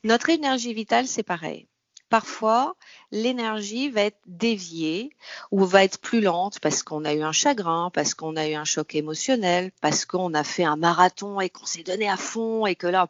Notre 0.02 0.30
énergie 0.30 0.74
vitale, 0.74 1.06
c'est 1.06 1.22
pareil. 1.22 1.68
Parfois, 2.10 2.74
l'énergie 3.12 3.88
va 3.88 4.02
être 4.02 4.18
déviée 4.26 5.10
ou 5.52 5.64
va 5.64 5.84
être 5.84 6.00
plus 6.00 6.20
lente 6.20 6.58
parce 6.58 6.82
qu'on 6.82 7.04
a 7.04 7.14
eu 7.14 7.22
un 7.22 7.30
chagrin, 7.30 7.88
parce 7.94 8.14
qu'on 8.14 8.34
a 8.34 8.48
eu 8.48 8.54
un 8.54 8.64
choc 8.64 8.96
émotionnel, 8.96 9.70
parce 9.80 10.04
qu'on 10.04 10.34
a 10.34 10.42
fait 10.42 10.64
un 10.64 10.74
marathon 10.74 11.40
et 11.40 11.48
qu'on 11.50 11.66
s'est 11.66 11.84
donné 11.84 12.08
à 12.08 12.16
fond 12.16 12.66
et 12.66 12.74
que 12.74 12.88
là, 12.88 13.08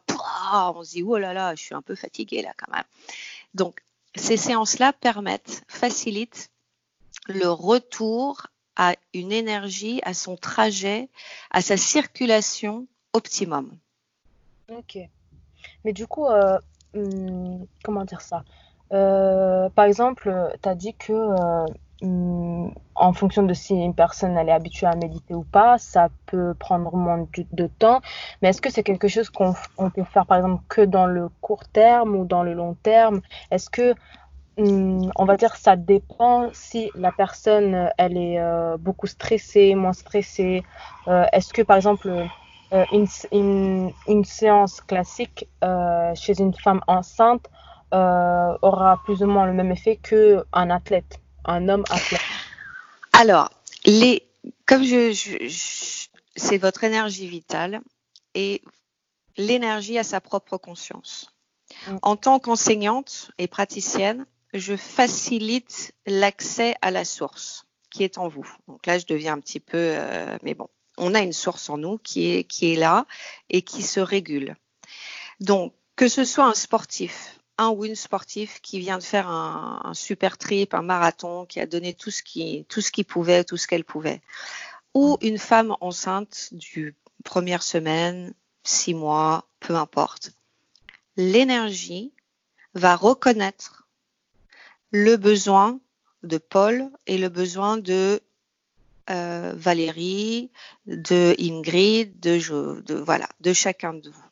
on 0.75 0.83
se 0.83 0.91
dit, 0.91 1.03
oh 1.03 1.17
là 1.17 1.33
là, 1.33 1.55
je 1.55 1.63
suis 1.63 1.73
un 1.73 1.81
peu 1.81 1.95
fatiguée 1.95 2.43
là 2.43 2.53
quand 2.55 2.71
même. 2.71 2.85
Donc, 3.55 3.81
ces 4.15 4.37
séances-là 4.37 4.93
permettent, 4.93 5.63
facilitent 5.67 6.51
le 7.27 7.49
retour 7.49 8.47
à 8.75 8.93
une 9.15 9.31
énergie, 9.31 9.99
à 10.03 10.13
son 10.13 10.37
trajet, 10.37 11.09
à 11.49 11.61
sa 11.61 11.75
circulation 11.75 12.87
optimum. 13.13 13.75
Ok. 14.69 14.99
Mais 15.83 15.93
du 15.93 16.05
coup, 16.05 16.27
euh, 16.27 16.59
hmm, 16.93 17.65
comment 17.83 18.05
dire 18.05 18.21
ça? 18.21 18.43
Euh, 18.93 19.69
Par 19.69 19.85
exemple, 19.85 20.33
tu 20.61 20.69
as 20.69 20.75
dit 20.75 20.93
que 20.95 21.13
euh, 21.13 21.65
hmm, 22.01 22.71
en 22.95 23.13
fonction 23.13 23.43
de 23.43 23.53
si 23.53 23.73
une 23.73 23.95
personne 23.95 24.37
elle 24.37 24.49
est 24.49 24.53
habituée 24.53 24.87
à 24.87 24.95
méditer 24.95 25.33
ou 25.33 25.43
pas, 25.43 25.77
ça 25.77 26.09
peut 26.25 26.53
prendre 26.59 26.95
moins 26.95 27.25
de, 27.53 27.67
temps. 27.67 28.01
Mais 28.41 28.49
est-ce 28.49 28.61
que 28.61 28.69
c'est 28.71 28.83
quelque 28.83 29.07
chose 29.07 29.29
qu'on 29.29 29.53
peut 29.89 30.03
faire 30.03 30.25
par 30.25 30.37
exemple 30.37 30.63
que 30.67 30.81
dans 30.81 31.05
le 31.05 31.29
court 31.41 31.65
terme 31.69 32.15
ou 32.15 32.25
dans 32.25 32.43
le 32.43 32.53
long 32.53 32.75
terme? 32.83 33.21
Est-ce 33.49 33.69
que 33.69 33.95
Hmm, 34.57 35.09
on 35.15 35.23
va 35.23 35.37
dire 35.37 35.55
ça 35.55 35.77
dépend 35.77 36.49
si 36.51 36.91
la 36.95 37.13
personne 37.13 37.89
elle 37.97 38.17
est 38.17 38.37
euh, 38.37 38.75
beaucoup 38.77 39.07
stressée, 39.07 39.75
moins 39.75 39.93
stressée? 39.93 40.63
Est-ce 41.07 41.53
que 41.53 41.61
par 41.61 41.77
exemple 41.77 42.27
une, 42.91 43.07
une, 44.07 44.25
séance 44.25 44.81
classique 44.81 45.47
chez 46.15 46.39
une 46.39 46.53
femme 46.53 46.81
enceinte 46.87 47.49
euh, 47.93 48.57
aura 48.61 49.01
plus 49.03 49.23
ou 49.23 49.27
moins 49.27 49.45
le 49.45 49.53
même 49.53 49.71
effet 49.71 49.97
qu'un 49.97 50.69
athlète, 50.69 51.19
un 51.45 51.69
homme 51.69 51.83
athlète 51.89 52.21
Alors, 53.13 53.49
les, 53.85 54.27
comme 54.65 54.83
je, 54.83 55.11
je, 55.11 55.47
je 55.47 56.07
c'est 56.35 56.57
votre 56.57 56.83
énergie 56.83 57.27
vitale 57.27 57.81
et 58.35 58.61
l'énergie 59.37 59.97
a 59.97 60.03
sa 60.03 60.21
propre 60.21 60.57
conscience. 60.57 61.33
Mm. 61.87 61.97
En 62.01 62.15
tant 62.15 62.39
qu'enseignante 62.39 63.31
et 63.37 63.47
praticienne, 63.47 64.25
je 64.53 64.75
facilite 64.75 65.93
l'accès 66.05 66.75
à 66.81 66.91
la 66.91 67.05
source 67.05 67.65
qui 67.89 68.03
est 68.03 68.17
en 68.17 68.27
vous. 68.27 68.47
Donc 68.67 68.85
là, 68.85 68.97
je 68.97 69.05
deviens 69.05 69.33
un 69.33 69.39
petit 69.39 69.59
peu, 69.59 69.77
euh, 69.77 70.37
mais 70.43 70.53
bon, 70.53 70.67
on 70.97 71.13
a 71.13 71.21
une 71.21 71.33
source 71.33 71.69
en 71.69 71.77
nous 71.77 71.97
qui 71.97 72.31
est, 72.31 72.43
qui 72.43 72.73
est 72.73 72.75
là 72.75 73.05
et 73.49 73.61
qui 73.61 73.83
se 73.83 73.99
régule. 73.99 74.55
Donc, 75.39 75.73
que 75.95 76.07
ce 76.07 76.23
soit 76.23 76.45
un 76.45 76.53
sportif, 76.53 77.39
un 77.57 77.69
ou 77.69 77.85
une 77.85 77.95
sportive 77.95 78.59
qui 78.61 78.79
vient 78.79 78.97
de 78.97 79.03
faire 79.03 79.27
un, 79.27 79.81
un 79.83 79.93
super 79.93 80.37
trip, 80.37 80.73
un 80.73 80.81
marathon, 80.81 81.45
qui 81.45 81.59
a 81.59 81.65
donné 81.65 81.93
tout 81.93 82.11
ce 82.11 82.23
qui, 82.23 82.65
tout 82.69 82.81
ce 82.81 82.91
qu'il 82.91 83.05
pouvait, 83.05 83.43
tout 83.43 83.57
ce 83.57 83.67
qu'elle 83.67 83.85
pouvait, 83.85 84.21
ou 84.93 85.17
une 85.21 85.37
femme 85.37 85.75
enceinte 85.81 86.49
du 86.51 86.95
première 87.23 87.63
semaine, 87.63 88.33
six 88.63 88.93
mois, 88.93 89.45
peu 89.59 89.75
importe. 89.75 90.31
L'énergie 91.17 92.13
va 92.73 92.95
reconnaître 92.95 93.87
le 94.91 95.17
besoin 95.17 95.79
de 96.23 96.37
Paul 96.37 96.89
et 97.07 97.17
le 97.17 97.29
besoin 97.29 97.77
de 97.77 98.21
euh, 99.09 99.53
Valérie, 99.55 100.51
de 100.85 101.35
Ingrid, 101.39 102.19
de 102.19 102.95
voilà, 102.95 103.27
de 103.39 103.53
chacun 103.53 103.93
de 103.93 104.09
vous. 104.09 104.25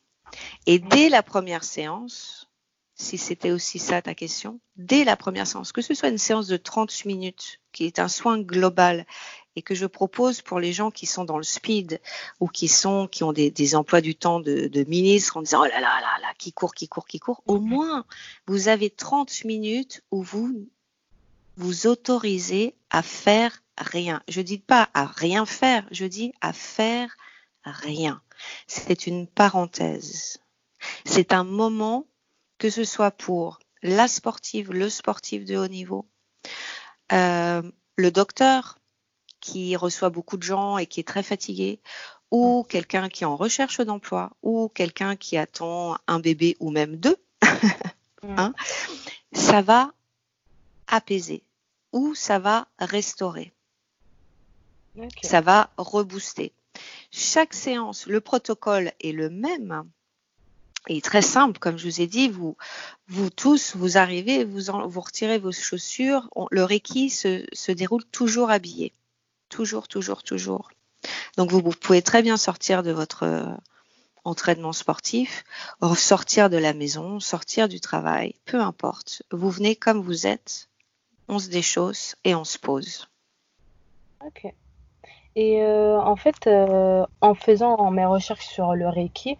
Et 0.66 0.78
dès 0.78 1.08
la 1.08 1.22
première 1.22 1.64
séance, 1.64 2.39
si 3.00 3.18
c'était 3.18 3.50
aussi 3.50 3.78
ça 3.78 4.02
ta 4.02 4.14
question, 4.14 4.60
dès 4.76 5.04
la 5.04 5.16
première 5.16 5.46
séance, 5.46 5.72
que 5.72 5.80
ce 5.80 5.94
soit 5.94 6.10
une 6.10 6.18
séance 6.18 6.46
de 6.46 6.56
30 6.56 7.06
minutes, 7.06 7.60
qui 7.72 7.84
est 7.84 7.98
un 7.98 8.08
soin 8.08 8.38
global 8.38 9.06
et 9.56 9.62
que 9.62 9.74
je 9.74 9.86
propose 9.86 10.42
pour 10.42 10.60
les 10.60 10.72
gens 10.72 10.90
qui 10.90 11.06
sont 11.06 11.24
dans 11.24 11.38
le 11.38 11.42
speed 11.42 12.00
ou 12.40 12.46
qui 12.46 12.68
sont 12.68 13.08
qui 13.08 13.24
ont 13.24 13.32
des, 13.32 13.74
emplois 13.74 14.00
du 14.00 14.14
temps 14.14 14.38
de, 14.38 14.84
ministre 14.86 15.38
en 15.38 15.42
disant 15.42 15.62
oh 15.62 15.64
là 15.64 15.80
là 15.80 16.00
là 16.00 16.20
là 16.20 16.32
qui 16.38 16.52
court 16.52 16.74
qui 16.74 16.88
court 16.88 17.06
qui 17.06 17.18
court. 17.18 17.42
Au 17.46 17.58
moins 17.58 18.04
vous 18.46 18.68
avez 18.68 18.90
30 18.90 19.44
minutes 19.44 20.02
où 20.10 20.22
vous 20.22 20.68
vous 21.56 21.86
autorisez 21.86 22.74
à 22.90 23.02
faire 23.02 23.62
rien. 23.78 24.22
Je 24.28 24.40
dis 24.40 24.58
pas 24.58 24.90
à 24.94 25.06
rien 25.06 25.46
faire 25.46 25.86
je 25.90 26.04
dis 26.04 26.32
à 26.40 26.52
faire 26.52 27.16
rien. 27.64 28.20
C'est 28.66 29.06
une 29.06 29.26
parenthèse. 29.26 30.38
C'est 31.04 31.32
un 31.32 31.44
moment 31.44 32.06
que 32.60 32.70
ce 32.70 32.84
soit 32.84 33.10
pour 33.10 33.58
la 33.82 34.06
sportive 34.06 34.70
le 34.72 34.88
sportif 34.88 35.44
de 35.44 35.56
haut 35.56 35.66
niveau 35.66 36.06
euh, 37.10 37.62
le 37.96 38.10
docteur 38.10 38.78
qui 39.40 39.74
reçoit 39.76 40.10
beaucoup 40.10 40.36
de 40.36 40.42
gens 40.42 40.76
et 40.78 40.86
qui 40.86 41.00
est 41.00 41.08
très 41.08 41.22
fatigué, 41.22 41.80
ou 42.30 42.64
quelqu'un 42.68 43.08
qui 43.08 43.24
est 43.24 43.26
en 43.26 43.36
recherche 43.36 43.80
d'emploi, 43.80 44.30
ou 44.42 44.68
quelqu'un 44.68 45.16
qui 45.16 45.36
attend 45.38 45.96
un 46.06 46.20
bébé 46.20 46.56
ou 46.60 46.70
même 46.70 46.96
deux, 46.96 47.16
hein, 48.22 48.52
ça 49.32 49.62
va 49.62 49.92
apaiser 50.86 51.42
ou 51.92 52.14
ça 52.14 52.38
va 52.38 52.68
restaurer, 52.78 53.52
ça 55.22 55.40
va 55.40 55.70
rebooster. 55.78 56.52
Chaque 57.10 57.54
séance, 57.54 58.06
le 58.06 58.20
protocole 58.20 58.92
est 59.00 59.12
le 59.12 59.30
même. 59.30 59.90
Et 60.88 61.00
très 61.02 61.22
simple, 61.22 61.58
comme 61.58 61.76
je 61.76 61.84
vous 61.88 62.00
ai 62.00 62.06
dit, 62.06 62.28
vous, 62.28 62.56
vous 63.08 63.30
tous, 63.30 63.76
vous 63.76 63.98
arrivez, 63.98 64.44
vous, 64.44 64.70
en- 64.70 64.86
vous 64.86 65.00
retirez 65.00 65.38
vos 65.38 65.52
chaussures. 65.52 66.28
Le 66.50 66.64
Reiki 66.64 67.10
se, 67.10 67.44
se 67.52 67.70
déroule 67.72 68.04
toujours 68.06 68.50
habillé. 68.50 68.92
Toujours, 69.50 69.88
toujours, 69.88 70.22
toujours. 70.22 70.70
Donc 71.36 71.50
vous, 71.50 71.60
vous 71.60 71.70
pouvez 71.72 72.02
très 72.02 72.22
bien 72.22 72.36
sortir 72.36 72.82
de 72.82 72.92
votre 72.92 73.24
euh, 73.24 73.44
entraînement 74.24 74.72
sportif, 74.72 75.44
sortir 75.96 76.50
de 76.50 76.56
la 76.56 76.72
maison, 76.72 77.20
sortir 77.20 77.68
du 77.68 77.80
travail, 77.80 78.34
peu 78.44 78.60
importe. 78.60 79.22
Vous 79.30 79.50
venez 79.50 79.76
comme 79.76 80.00
vous 80.02 80.26
êtes, 80.26 80.68
on 81.28 81.38
se 81.38 81.48
déchausse 81.48 82.16
et 82.24 82.34
on 82.34 82.44
se 82.44 82.58
pose. 82.58 83.08
Ok. 84.26 84.52
Et 85.36 85.62
euh, 85.62 86.00
en 86.00 86.16
fait, 86.16 86.46
euh, 86.46 87.04
en 87.20 87.34
faisant 87.34 87.90
mes 87.90 88.04
recherches 88.04 88.46
sur 88.46 88.74
le 88.74 88.88
Reiki, 88.88 89.36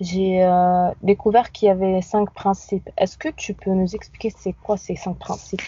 j'ai 0.00 0.42
euh, 0.42 0.90
découvert 1.02 1.52
qu'il 1.52 1.68
y 1.68 1.70
avait 1.70 2.02
cinq 2.02 2.32
principes. 2.32 2.88
Est-ce 2.96 3.16
que 3.16 3.28
tu 3.28 3.54
peux 3.54 3.70
nous 3.70 3.94
expliquer 3.94 4.32
c'est 4.36 4.52
quoi 4.52 4.76
ces 4.76 4.96
cinq 4.96 5.18
principes? 5.18 5.62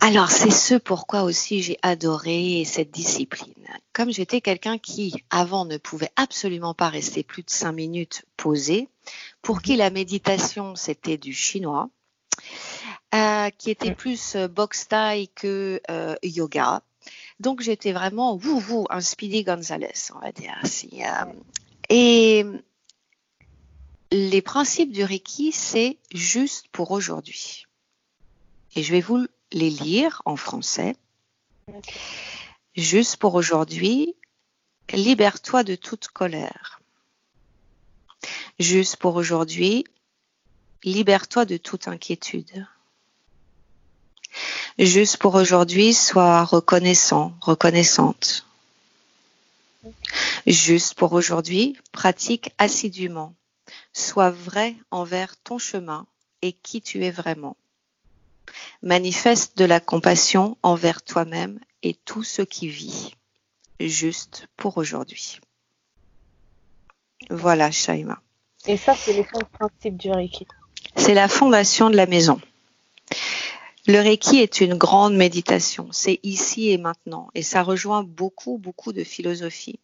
Alors, 0.00 0.30
c'est 0.30 0.50
ce 0.50 0.74
pourquoi 0.76 1.22
aussi 1.22 1.62
j'ai 1.62 1.78
adoré 1.82 2.62
cette 2.64 2.92
discipline. 2.92 3.54
Comme 3.92 4.12
j'étais 4.12 4.40
quelqu'un 4.40 4.78
qui, 4.78 5.24
avant, 5.30 5.64
ne 5.64 5.76
pouvait 5.76 6.12
absolument 6.14 6.74
pas 6.74 6.88
rester 6.88 7.24
plus 7.24 7.42
de 7.42 7.50
cinq 7.50 7.72
minutes 7.72 8.24
posé, 8.36 8.88
pour 9.42 9.60
qui 9.60 9.76
la 9.76 9.90
méditation, 9.90 10.76
c'était 10.76 11.16
du 11.16 11.32
chinois, 11.32 11.88
euh, 13.14 13.50
qui 13.58 13.70
était 13.70 13.94
plus 13.94 14.36
euh, 14.36 14.46
box 14.48 14.88
taille 14.88 15.28
que 15.28 15.80
euh, 15.90 16.14
yoga. 16.22 16.82
Donc, 17.40 17.60
j'étais 17.60 17.92
vraiment, 17.92 18.36
vous, 18.36 18.58
vous, 18.58 18.86
un 18.90 19.00
Speedy 19.00 19.44
Gonzalez, 19.44 20.10
on 20.14 20.18
va 20.18 20.32
dire. 20.32 20.58
Si, 20.64 21.02
euh, 21.04 21.32
et 21.88 22.44
les 24.10 24.42
principes 24.42 24.92
du 24.92 25.04
Reiki, 25.04 25.52
c'est 25.52 25.98
juste 26.12 26.68
pour 26.68 26.90
aujourd'hui. 26.90 27.66
Et 28.74 28.82
je 28.82 28.92
vais 28.92 29.00
vous 29.00 29.26
les 29.52 29.70
lire 29.70 30.22
en 30.24 30.36
français. 30.36 30.96
Juste 32.74 33.16
pour 33.16 33.34
aujourd'hui, 33.34 34.14
libère-toi 34.92 35.64
de 35.64 35.74
toute 35.74 36.08
colère. 36.08 36.80
Juste 38.58 38.96
pour 38.96 39.16
aujourd'hui, 39.16 39.84
libère-toi 40.84 41.44
de 41.44 41.56
toute 41.56 41.88
inquiétude. 41.88 42.66
Juste 44.78 45.16
pour 45.16 45.34
aujourd'hui, 45.34 45.92
sois 45.92 46.44
reconnaissant, 46.44 47.32
reconnaissante. 47.40 48.46
Juste 50.46 50.94
pour 50.94 51.14
aujourd'hui, 51.14 51.76
pratique 51.90 52.52
assidûment. 52.58 53.34
Sois 53.92 54.30
vrai 54.30 54.76
envers 54.92 55.36
ton 55.36 55.58
chemin 55.58 56.06
et 56.42 56.52
qui 56.52 56.80
tu 56.80 57.04
es 57.04 57.10
vraiment. 57.10 57.56
Manifeste 58.82 59.58
de 59.58 59.64
la 59.64 59.80
compassion 59.80 60.56
envers 60.62 61.02
toi-même 61.02 61.58
et 61.82 61.94
tout 61.94 62.22
ce 62.22 62.42
qui 62.42 62.68
vit. 62.68 63.16
Juste 63.80 64.46
pour 64.56 64.78
aujourd'hui. 64.78 65.40
Voilà, 67.30 67.72
Shaima. 67.72 68.20
Et 68.66 68.76
ça, 68.76 68.94
c'est 68.94 69.12
les 69.12 69.90
du 69.90 70.10
Reiki. 70.12 70.46
C'est 70.96 71.14
la 71.14 71.28
fondation 71.28 71.90
de 71.90 71.96
la 71.96 72.06
maison. 72.06 72.40
Le 73.88 74.00
Reiki 74.00 74.40
est 74.40 74.60
une 74.60 74.74
grande 74.74 75.14
méditation. 75.14 75.88
C'est 75.92 76.20
ici 76.22 76.70
et 76.70 76.76
maintenant. 76.76 77.28
Et 77.34 77.42
ça 77.42 77.62
rejoint 77.62 78.02
beaucoup, 78.02 78.58
beaucoup 78.58 78.92
de 78.92 79.02
philosophies. 79.02 79.80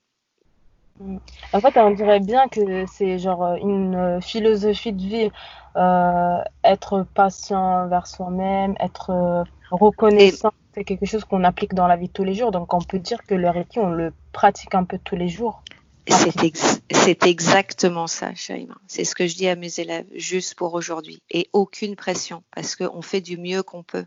En 1.55 1.61
fait, 1.61 1.75
on 1.79 1.91
dirait 1.91 2.21
bien 2.21 2.47
que 2.49 2.85
c'est 2.87 3.19
genre 3.19 3.55
une 3.55 3.95
euh, 3.95 4.21
philosophie 4.21 4.93
de 4.93 5.03
vie, 5.03 5.31
euh, 5.77 6.37
être 6.63 7.07
patient 7.15 7.89
vers 7.89 8.07
soi-même, 8.07 8.75
être 8.79 9.09
euh, 9.09 9.43
reconnaissant, 9.71 10.53
c'est 10.75 10.85
quelque 10.85 11.07
chose 11.07 11.25
qu'on 11.25 11.43
applique 11.43 11.73
dans 11.73 11.87
la 11.87 11.97
vie 11.97 12.09
de 12.09 12.13
tous 12.13 12.25
les 12.25 12.35
jours. 12.35 12.51
Donc, 12.51 12.75
on 12.75 12.83
peut 12.83 12.99
dire 12.99 13.23
que 13.27 13.35
le 13.35 13.49
Reiki, 13.49 13.79
on 13.79 13.89
le 13.89 14.13
pratique 14.33 14.75
un 14.75 14.85
peu 14.85 14.99
tous 15.03 15.17
les 15.17 15.29
jours. 15.29 15.63
C'est 16.09 16.45
ex- 16.45 16.81
c'est 16.91 17.27
exactement 17.27 18.07
ça, 18.07 18.35
Shaima. 18.35 18.77
C'est 18.89 19.05
ce 19.05 19.15
que 19.15 19.27
je 19.27 19.37
dis 19.37 19.49
à 19.49 19.57
mes 19.57 19.81
élèves, 19.81 20.07
juste 20.15 20.55
pour 20.55 20.75
aujourd'hui. 20.75 21.23
Et 21.31 21.49
aucune 21.53 21.97
pression, 21.97 22.43
parce 22.55 22.77
qu'on 22.77 23.01
fait 23.03 23.21
du 23.21 23.39
mieux 23.39 23.63
qu'on 23.63 23.83
peut. 23.83 24.05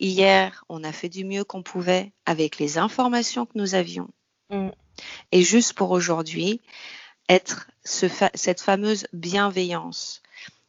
Hier, 0.00 0.64
on 0.68 0.84
a 0.84 0.92
fait 0.92 1.08
du 1.08 1.24
mieux 1.24 1.44
qu'on 1.44 1.62
pouvait 1.62 2.12
avec 2.24 2.58
les 2.58 2.78
informations 2.78 3.44
que 3.46 3.52
nous 3.56 3.74
avions. 3.74 4.08
Mm. 4.50 4.68
Et 5.32 5.42
juste 5.42 5.74
pour 5.74 5.90
aujourd'hui, 5.90 6.60
être 7.28 7.68
ce 7.84 8.08
fa- 8.08 8.30
cette 8.34 8.60
fameuse 8.60 9.06
bienveillance. 9.12 10.22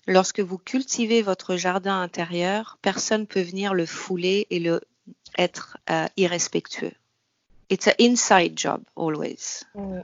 Lorsque 0.05 0.39
vous 0.39 0.57
cultivez 0.57 1.21
votre 1.21 1.55
jardin 1.57 2.01
intérieur, 2.01 2.77
personne 2.81 3.27
peut 3.27 3.41
venir 3.41 3.73
le 3.73 3.85
fouler 3.85 4.47
et 4.49 4.59
le 4.59 4.81
être 5.37 5.77
euh, 5.89 6.07
irrespectueux. 6.17 6.93
It's 7.69 7.87
an 7.87 7.93
inside 7.99 8.57
job 8.57 8.81
always. 8.95 9.63
Oui, 9.75 9.99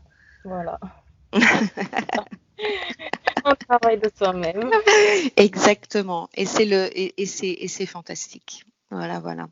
voilà. 0.45 0.79
Un 3.45 3.55
travail 3.55 3.99
de 3.99 4.09
soi-même. 4.15 4.71
Exactement. 5.35 6.29
Et 6.35 6.45
c'est 6.45 6.65
le 6.65 6.87
et, 6.97 7.21
et 7.21 7.25
c'est 7.25 7.49
et 7.49 7.67
c'est 7.67 7.85
fantastique. 7.85 8.65
Voilà, 8.89 9.19
voilà. 9.19 9.47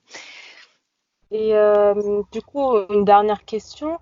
Et 1.31 1.55
euh, 1.55 2.21
du 2.31 2.41
coup, 2.41 2.77
une 2.89 3.05
dernière 3.05 3.43
question. 3.45 3.99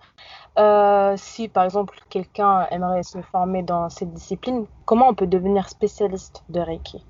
euh, 0.58 1.16
si 1.18 1.48
par 1.48 1.64
exemple 1.64 2.00
quelqu'un 2.10 2.68
aimerait 2.72 3.04
se 3.04 3.22
former 3.22 3.64
dans 3.64 3.90
cette 3.90 4.14
discipline, 4.14 4.66
comment 4.86 5.10
on 5.10 5.16
peut 5.16 5.28
devenir 5.28 5.70
spécialiste 5.70 6.44
de 6.50 6.60
Reiki? 6.60 7.06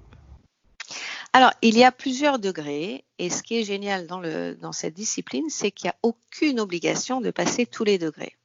Alors, 1.34 1.52
il 1.62 1.78
y 1.78 1.84
a 1.84 1.92
plusieurs 1.92 2.40
degrés 2.40 3.06
et 3.20 3.30
ce 3.30 3.44
qui 3.44 3.60
est 3.60 3.64
génial 3.64 4.08
dans, 4.08 4.20
le, 4.20 4.56
dans 4.56 4.72
cette 4.72 4.96
discipline, 4.96 5.50
c'est 5.50 5.72
qu'il 5.72 5.88
n'y 5.88 5.92
a 5.92 5.96
aucune 6.02 6.60
obligation 6.60 7.22
de 7.22 7.32
passer 7.32 7.66
tous 7.66 7.84
les 7.84 7.98
degrés. 8.00 8.36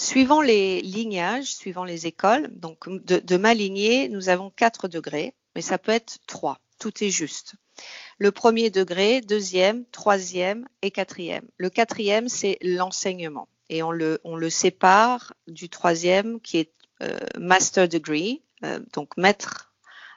Suivant 0.00 0.40
les 0.40 0.80
lignages, 0.80 1.54
suivant 1.54 1.84
les 1.84 2.06
écoles, 2.06 2.48
donc 2.52 2.88
de, 2.88 3.18
de 3.18 3.36
ma 3.36 3.52
lignée, 3.52 4.08
nous 4.08 4.28
avons 4.28 4.50
quatre 4.50 4.86
degrés, 4.86 5.34
mais 5.54 5.62
ça 5.62 5.76
peut 5.76 5.92
être 5.92 6.18
trois. 6.26 6.60
Tout 6.78 7.02
est 7.02 7.10
juste. 7.10 7.54
Le 8.18 8.30
premier 8.30 8.70
degré, 8.70 9.20
deuxième, 9.20 9.84
troisième 9.86 10.68
et 10.82 10.92
quatrième. 10.92 11.46
Le 11.56 11.68
quatrième, 11.68 12.28
c'est 12.28 12.58
l'enseignement 12.62 13.48
et 13.68 13.82
on 13.82 13.90
le, 13.90 14.50
sépare 14.50 15.34
du 15.46 15.68
troisième 15.68 16.40
qui 16.40 16.58
est 16.58 16.72
euh, 17.02 17.18
master 17.38 17.88
degree, 17.88 18.42
euh, 18.64 18.80
donc 18.92 19.16
maître, 19.16 19.72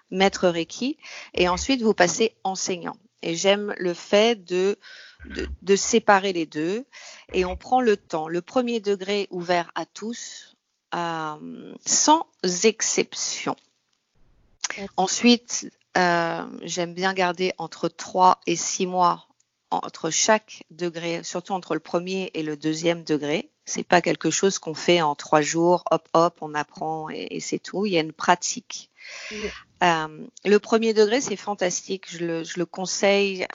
maître 0.09 0.47
Reiki, 0.47 0.97
et 1.33 1.49
ensuite 1.49 1.81
vous 1.81 1.93
passez 1.93 2.35
enseignant. 2.43 2.97
Et 3.21 3.35
j'aime 3.35 3.73
le 3.77 3.93
fait 3.93 4.43
de, 4.43 4.77
de, 5.61 5.75
séparer 5.75 6.33
les 6.33 6.45
deux 6.45 6.85
et 7.33 7.45
on 7.45 7.55
prend 7.55 7.81
le 7.81 7.97
temps. 7.97 8.27
Le 8.27 8.41
premier 8.41 8.79
degré 8.79 9.27
ouvert 9.29 9.71
à 9.75 9.85
tous, 9.85 10.55
euh, 10.95 11.75
sans 11.85 12.25
exception. 12.63 13.55
Ensuite, 14.97 15.69
euh, 15.97 16.45
j'aime 16.61 16.93
bien 16.93 17.13
garder 17.13 17.53
entre 17.57 17.89
3 17.89 18.39
et 18.47 18.55
6 18.55 18.87
mois 18.87 19.27
entre 19.69 20.09
chaque 20.09 20.63
degré, 20.69 21.23
surtout 21.23 21.53
entre 21.53 21.73
le 21.73 21.79
premier 21.79 22.29
et 22.33 22.43
le 22.43 22.57
deuxième 22.57 23.03
degré. 23.03 23.49
C'est 23.65 23.83
pas 23.83 24.01
quelque 24.01 24.29
chose 24.29 24.59
qu'on 24.59 24.73
fait 24.73 25.01
en 25.01 25.15
trois 25.15 25.41
jours, 25.41 25.83
hop 25.91 26.09
hop, 26.13 26.37
on 26.41 26.53
apprend 26.55 27.09
et 27.09 27.39
c'est 27.39 27.59
tout. 27.59 27.85
Il 27.85 27.93
y 27.93 27.97
a 27.97 28.01
une 28.01 28.11
pratique. 28.11 28.89
Euh, 29.83 30.27
le 30.45 30.59
premier 30.59 30.93
degré, 30.93 31.21
c'est 31.21 31.35
fantastique. 31.35 32.05
Je 32.09 32.25
le, 32.25 32.43
je 32.43 32.59
le, 32.59 32.65
conseille 32.65 33.47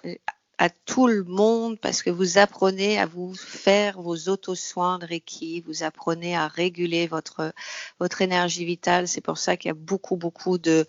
à 0.58 0.70
tout 0.70 1.06
le 1.06 1.22
monde 1.22 1.78
parce 1.80 2.02
que 2.02 2.10
vous 2.10 2.38
apprenez 2.38 2.98
à 2.98 3.06
vous 3.06 3.34
faire 3.34 4.00
vos 4.00 4.28
auto-soins 4.28 4.98
de 4.98 5.06
Reiki, 5.06 5.60
vous 5.60 5.82
apprenez 5.82 6.34
à 6.34 6.48
réguler 6.48 7.06
votre, 7.06 7.52
votre 8.00 8.22
énergie 8.22 8.64
vitale. 8.64 9.06
C'est 9.06 9.20
pour 9.20 9.38
ça 9.38 9.56
qu'il 9.56 9.68
y 9.68 9.70
a 9.70 9.74
beaucoup, 9.74 10.16
beaucoup 10.16 10.58
de, 10.58 10.86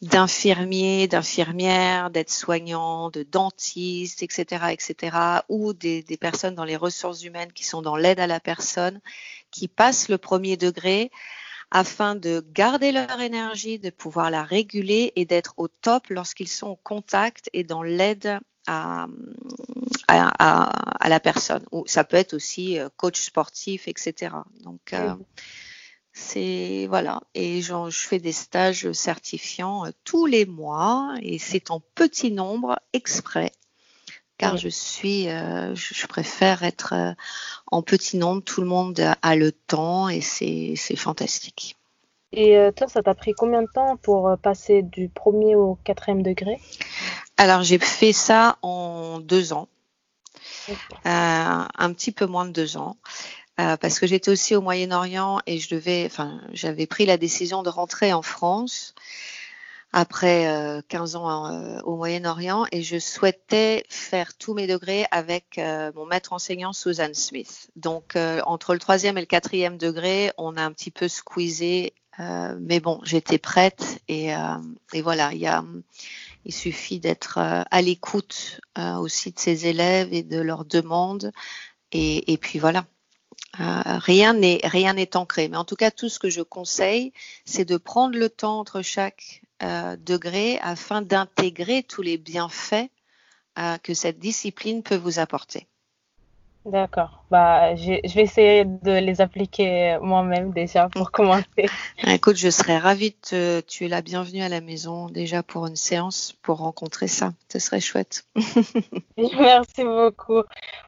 d'infirmiers, 0.00 1.08
d'infirmières, 1.08 2.10
d'aides-soignants, 2.10 3.10
de 3.10 3.22
dentistes, 3.22 4.22
etc., 4.22 4.66
etc., 4.70 5.16
ou 5.48 5.74
des, 5.74 6.02
des, 6.02 6.16
personnes 6.16 6.54
dans 6.54 6.64
les 6.64 6.76
ressources 6.76 7.22
humaines 7.22 7.52
qui 7.52 7.64
sont 7.64 7.82
dans 7.82 7.96
l'aide 7.96 8.18
à 8.18 8.26
la 8.26 8.40
personne, 8.40 9.00
qui 9.50 9.68
passent 9.68 10.08
le 10.08 10.18
premier 10.18 10.56
degré 10.56 11.10
afin 11.72 12.14
de 12.14 12.44
garder 12.52 12.92
leur 12.92 13.18
énergie, 13.20 13.78
de 13.78 13.88
pouvoir 13.88 14.30
la 14.30 14.44
réguler 14.44 15.12
et 15.16 15.24
d'être 15.24 15.54
au 15.56 15.68
top 15.68 16.08
lorsqu'ils 16.10 16.48
sont 16.48 16.68
au 16.68 16.76
contact 16.76 17.48
et 17.54 17.64
dans 17.64 17.82
l'aide 17.82 18.38
à, 18.66 19.06
à, 20.06 20.32
à, 20.38 21.04
à, 21.04 21.08
la 21.08 21.18
personne. 21.18 21.64
Ou 21.72 21.84
ça 21.86 22.04
peut 22.04 22.18
être 22.18 22.34
aussi 22.34 22.78
euh, 22.78 22.90
coach 22.96 23.22
sportif, 23.22 23.88
etc. 23.88 24.36
Donc, 24.60 24.92
euh, 24.92 25.14
c'est 26.12 26.86
voilà 26.90 27.22
et 27.32 27.62
je, 27.62 27.88
je, 27.88 28.00
fais 28.00 28.18
des 28.18 28.32
stages 28.32 28.92
certifiants 28.92 29.86
euh, 29.86 29.90
tous 30.04 30.26
les 30.26 30.44
mois 30.44 31.14
et 31.22 31.38
c'est 31.38 31.70
en 31.70 31.80
petit 31.94 32.30
nombre 32.30 32.78
exprès 32.92 33.50
car 34.42 34.56
je 34.56 34.68
suis 34.68 35.28
euh, 35.28 35.74
je 35.74 36.06
préfère 36.06 36.64
être 36.64 36.94
euh, 36.94 37.12
en 37.70 37.82
petit 37.82 38.16
nombre. 38.16 38.42
Tout 38.42 38.60
le 38.60 38.66
monde 38.66 39.00
a 39.22 39.36
le 39.36 39.52
temps 39.52 40.08
et 40.08 40.20
c'est 40.20 40.96
fantastique. 40.96 41.76
Et 42.32 42.56
euh, 42.56 42.72
toi 42.72 42.88
ça 42.88 43.02
t'a 43.02 43.14
pris 43.14 43.32
combien 43.32 43.62
de 43.62 43.68
temps 43.72 43.96
pour 43.96 44.36
passer 44.42 44.82
du 44.82 45.08
premier 45.08 45.54
au 45.54 45.78
quatrième 45.84 46.22
degré? 46.22 46.60
Alors 47.36 47.62
j'ai 47.62 47.78
fait 47.78 48.12
ça 48.12 48.58
en 48.62 49.20
deux 49.20 49.52
ans. 49.52 49.68
Okay. 50.68 50.78
Un 51.04 51.92
petit 51.92 52.12
peu 52.12 52.26
moins 52.26 52.44
de 52.44 52.52
deux 52.52 52.76
ans. 52.76 52.96
Euh, 53.60 53.76
parce 53.76 54.00
que 54.00 54.06
j'étais 54.06 54.30
aussi 54.30 54.56
au 54.56 54.62
Moyen-Orient 54.62 55.40
et 55.46 55.58
je 55.58 55.74
devais, 55.74 56.04
enfin, 56.06 56.40
j'avais 56.52 56.86
pris 56.86 57.04
la 57.04 57.18
décision 57.18 57.62
de 57.62 57.68
rentrer 57.68 58.12
en 58.14 58.22
France 58.22 58.94
après 59.92 60.46
euh, 60.46 60.80
15 60.88 61.16
ans 61.16 61.46
euh, 61.46 61.80
au 61.82 61.96
Moyen-Orient 61.96 62.64
et 62.72 62.82
je 62.82 62.98
souhaitais 62.98 63.84
faire 63.88 64.34
tous 64.36 64.54
mes 64.54 64.66
degrés 64.66 65.04
avec 65.10 65.58
euh, 65.58 65.92
mon 65.94 66.06
maître 66.06 66.32
enseignant 66.32 66.72
Susan 66.72 67.12
Smith. 67.12 67.70
Donc 67.76 68.16
euh, 68.16 68.40
entre 68.46 68.72
le 68.72 68.78
troisième 68.78 69.18
et 69.18 69.20
le 69.20 69.26
quatrième 69.26 69.76
degré, 69.76 70.32
on 70.38 70.56
a 70.56 70.62
un 70.62 70.72
petit 70.72 70.90
peu 70.90 71.08
squeezé, 71.08 71.92
euh, 72.20 72.56
mais 72.60 72.80
bon, 72.80 73.00
j'étais 73.04 73.38
prête 73.38 74.00
et, 74.08 74.32
voilà, 75.02 75.32
il 75.32 76.52
suffit 76.52 76.98
d'être 76.98 77.38
à 77.38 77.82
l'écoute 77.82 78.60
aussi 78.98 79.32
de 79.32 79.38
ses 79.38 79.66
élèves 79.66 80.12
et 80.12 80.22
de 80.22 80.40
leurs 80.40 80.64
demandes 80.64 81.32
et 81.92 82.38
puis 82.40 82.58
voilà. 82.58 82.84
Euh, 83.60 83.82
rien 83.98 84.32
n'est 84.32 84.60
rien 84.64 84.94
n'est 84.94 85.14
ancré, 85.16 85.48
mais 85.48 85.58
en 85.58 85.64
tout 85.64 85.76
cas 85.76 85.90
tout 85.90 86.08
ce 86.08 86.18
que 86.18 86.30
je 86.30 86.40
conseille, 86.40 87.12
c'est 87.44 87.66
de 87.66 87.76
prendre 87.76 88.16
le 88.16 88.30
temps 88.30 88.58
entre 88.58 88.80
chaque 88.80 89.42
euh, 89.62 89.96
degré 89.96 90.58
afin 90.60 91.02
d'intégrer 91.02 91.82
tous 91.82 92.00
les 92.00 92.16
bienfaits 92.16 92.90
euh, 93.58 93.76
que 93.78 93.92
cette 93.92 94.18
discipline 94.18 94.82
peut 94.82 94.96
vous 94.96 95.18
apporter. 95.18 95.68
D'accord. 96.64 97.24
Bah, 97.28 97.74
je 97.74 98.14
vais 98.14 98.22
essayer 98.22 98.64
de 98.64 98.92
les 98.92 99.20
appliquer 99.20 99.98
moi-même 100.00 100.52
déjà 100.52 100.88
pour 100.88 101.10
commencer. 101.10 101.44
Écoute, 102.06 102.36
je 102.36 102.50
serais 102.50 102.78
ravie 102.78 103.10
de 103.10 103.16
te, 103.16 103.60
tu 103.60 103.86
es 103.86 103.88
la 103.88 104.00
bienvenue 104.00 104.42
à 104.42 104.48
la 104.48 104.60
maison 104.60 105.08
déjà 105.08 105.42
pour 105.42 105.66
une 105.66 105.74
séance 105.74 106.34
pour 106.42 106.58
rencontrer 106.58 107.08
ça. 107.08 107.32
Ce 107.50 107.58
serait 107.58 107.80
chouette. 107.80 108.26
Merci 109.16 109.82
beaucoup. 109.82 110.42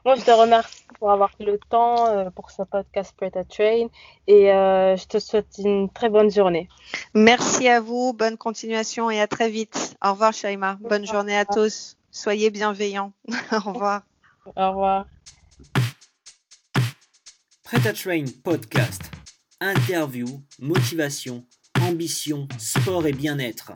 Moi, 0.05 0.15
je 0.15 0.23
te 0.23 0.31
remercie 0.31 0.85
pour 1.01 1.11
avoir 1.11 1.31
pris 1.31 1.45
le 1.45 1.59
temps 1.59 2.07
euh, 2.07 2.31
pour 2.31 2.53
ce 2.53 2.63
podcast 2.63 3.13
Preta 3.17 3.43
Train 3.43 3.89
et 4.29 4.53
euh, 4.53 4.97
je 4.97 5.07
te 5.07 5.19
souhaite 5.19 5.59
une 5.59 5.91
très 5.91 6.09
bonne 6.09 6.31
journée. 6.31 6.69
Merci 7.15 7.69
à 7.69 7.81
vous. 7.81 8.13
Bonne 8.13 8.37
continuation 8.37 9.11
et 9.11 9.21
à 9.21 9.27
très 9.27 9.51
vite. 9.51 9.97
Au 10.05 10.13
revoir, 10.13 10.33
Shaima. 10.33 10.79
Bonne 10.81 11.05
journée 11.05 11.37
à 11.37 11.45
tous. 11.45 11.97
Soyez 12.13 12.51
bienveillants. 12.51 13.13
Au 13.53 13.73
revoir. 13.73 14.03
Au 14.57 14.69
revoir. 14.69 15.07
Prêt 17.75 17.93
Train 17.93 18.25
Podcast. 18.45 19.03
Interview, 19.61 20.27
motivation, 20.61 21.45
ambition, 21.81 22.47
sport 22.57 23.05
et 23.09 23.13
bien-être. 23.13 23.73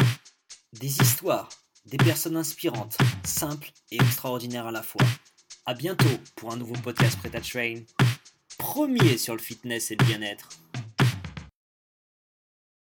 Des 0.72 1.00
histoires, 1.00 1.48
des 1.84 1.96
personnes 1.96 2.36
inspirantes, 2.36 2.96
simples 3.24 3.72
et 3.90 3.96
extraordinaires 3.96 4.68
à 4.68 4.70
la 4.70 4.84
fois. 4.84 5.04
À 5.66 5.74
bientôt 5.74 6.06
pour 6.36 6.52
un 6.52 6.56
nouveau 6.56 6.74
podcast 6.74 7.18
Prêt 7.18 7.40
Train. 7.40 7.82
Premier 8.56 9.18
sur 9.18 9.34
le 9.34 9.42
fitness 9.42 9.90
et 9.90 9.96
le 9.96 10.04
bien-être. 10.04 10.48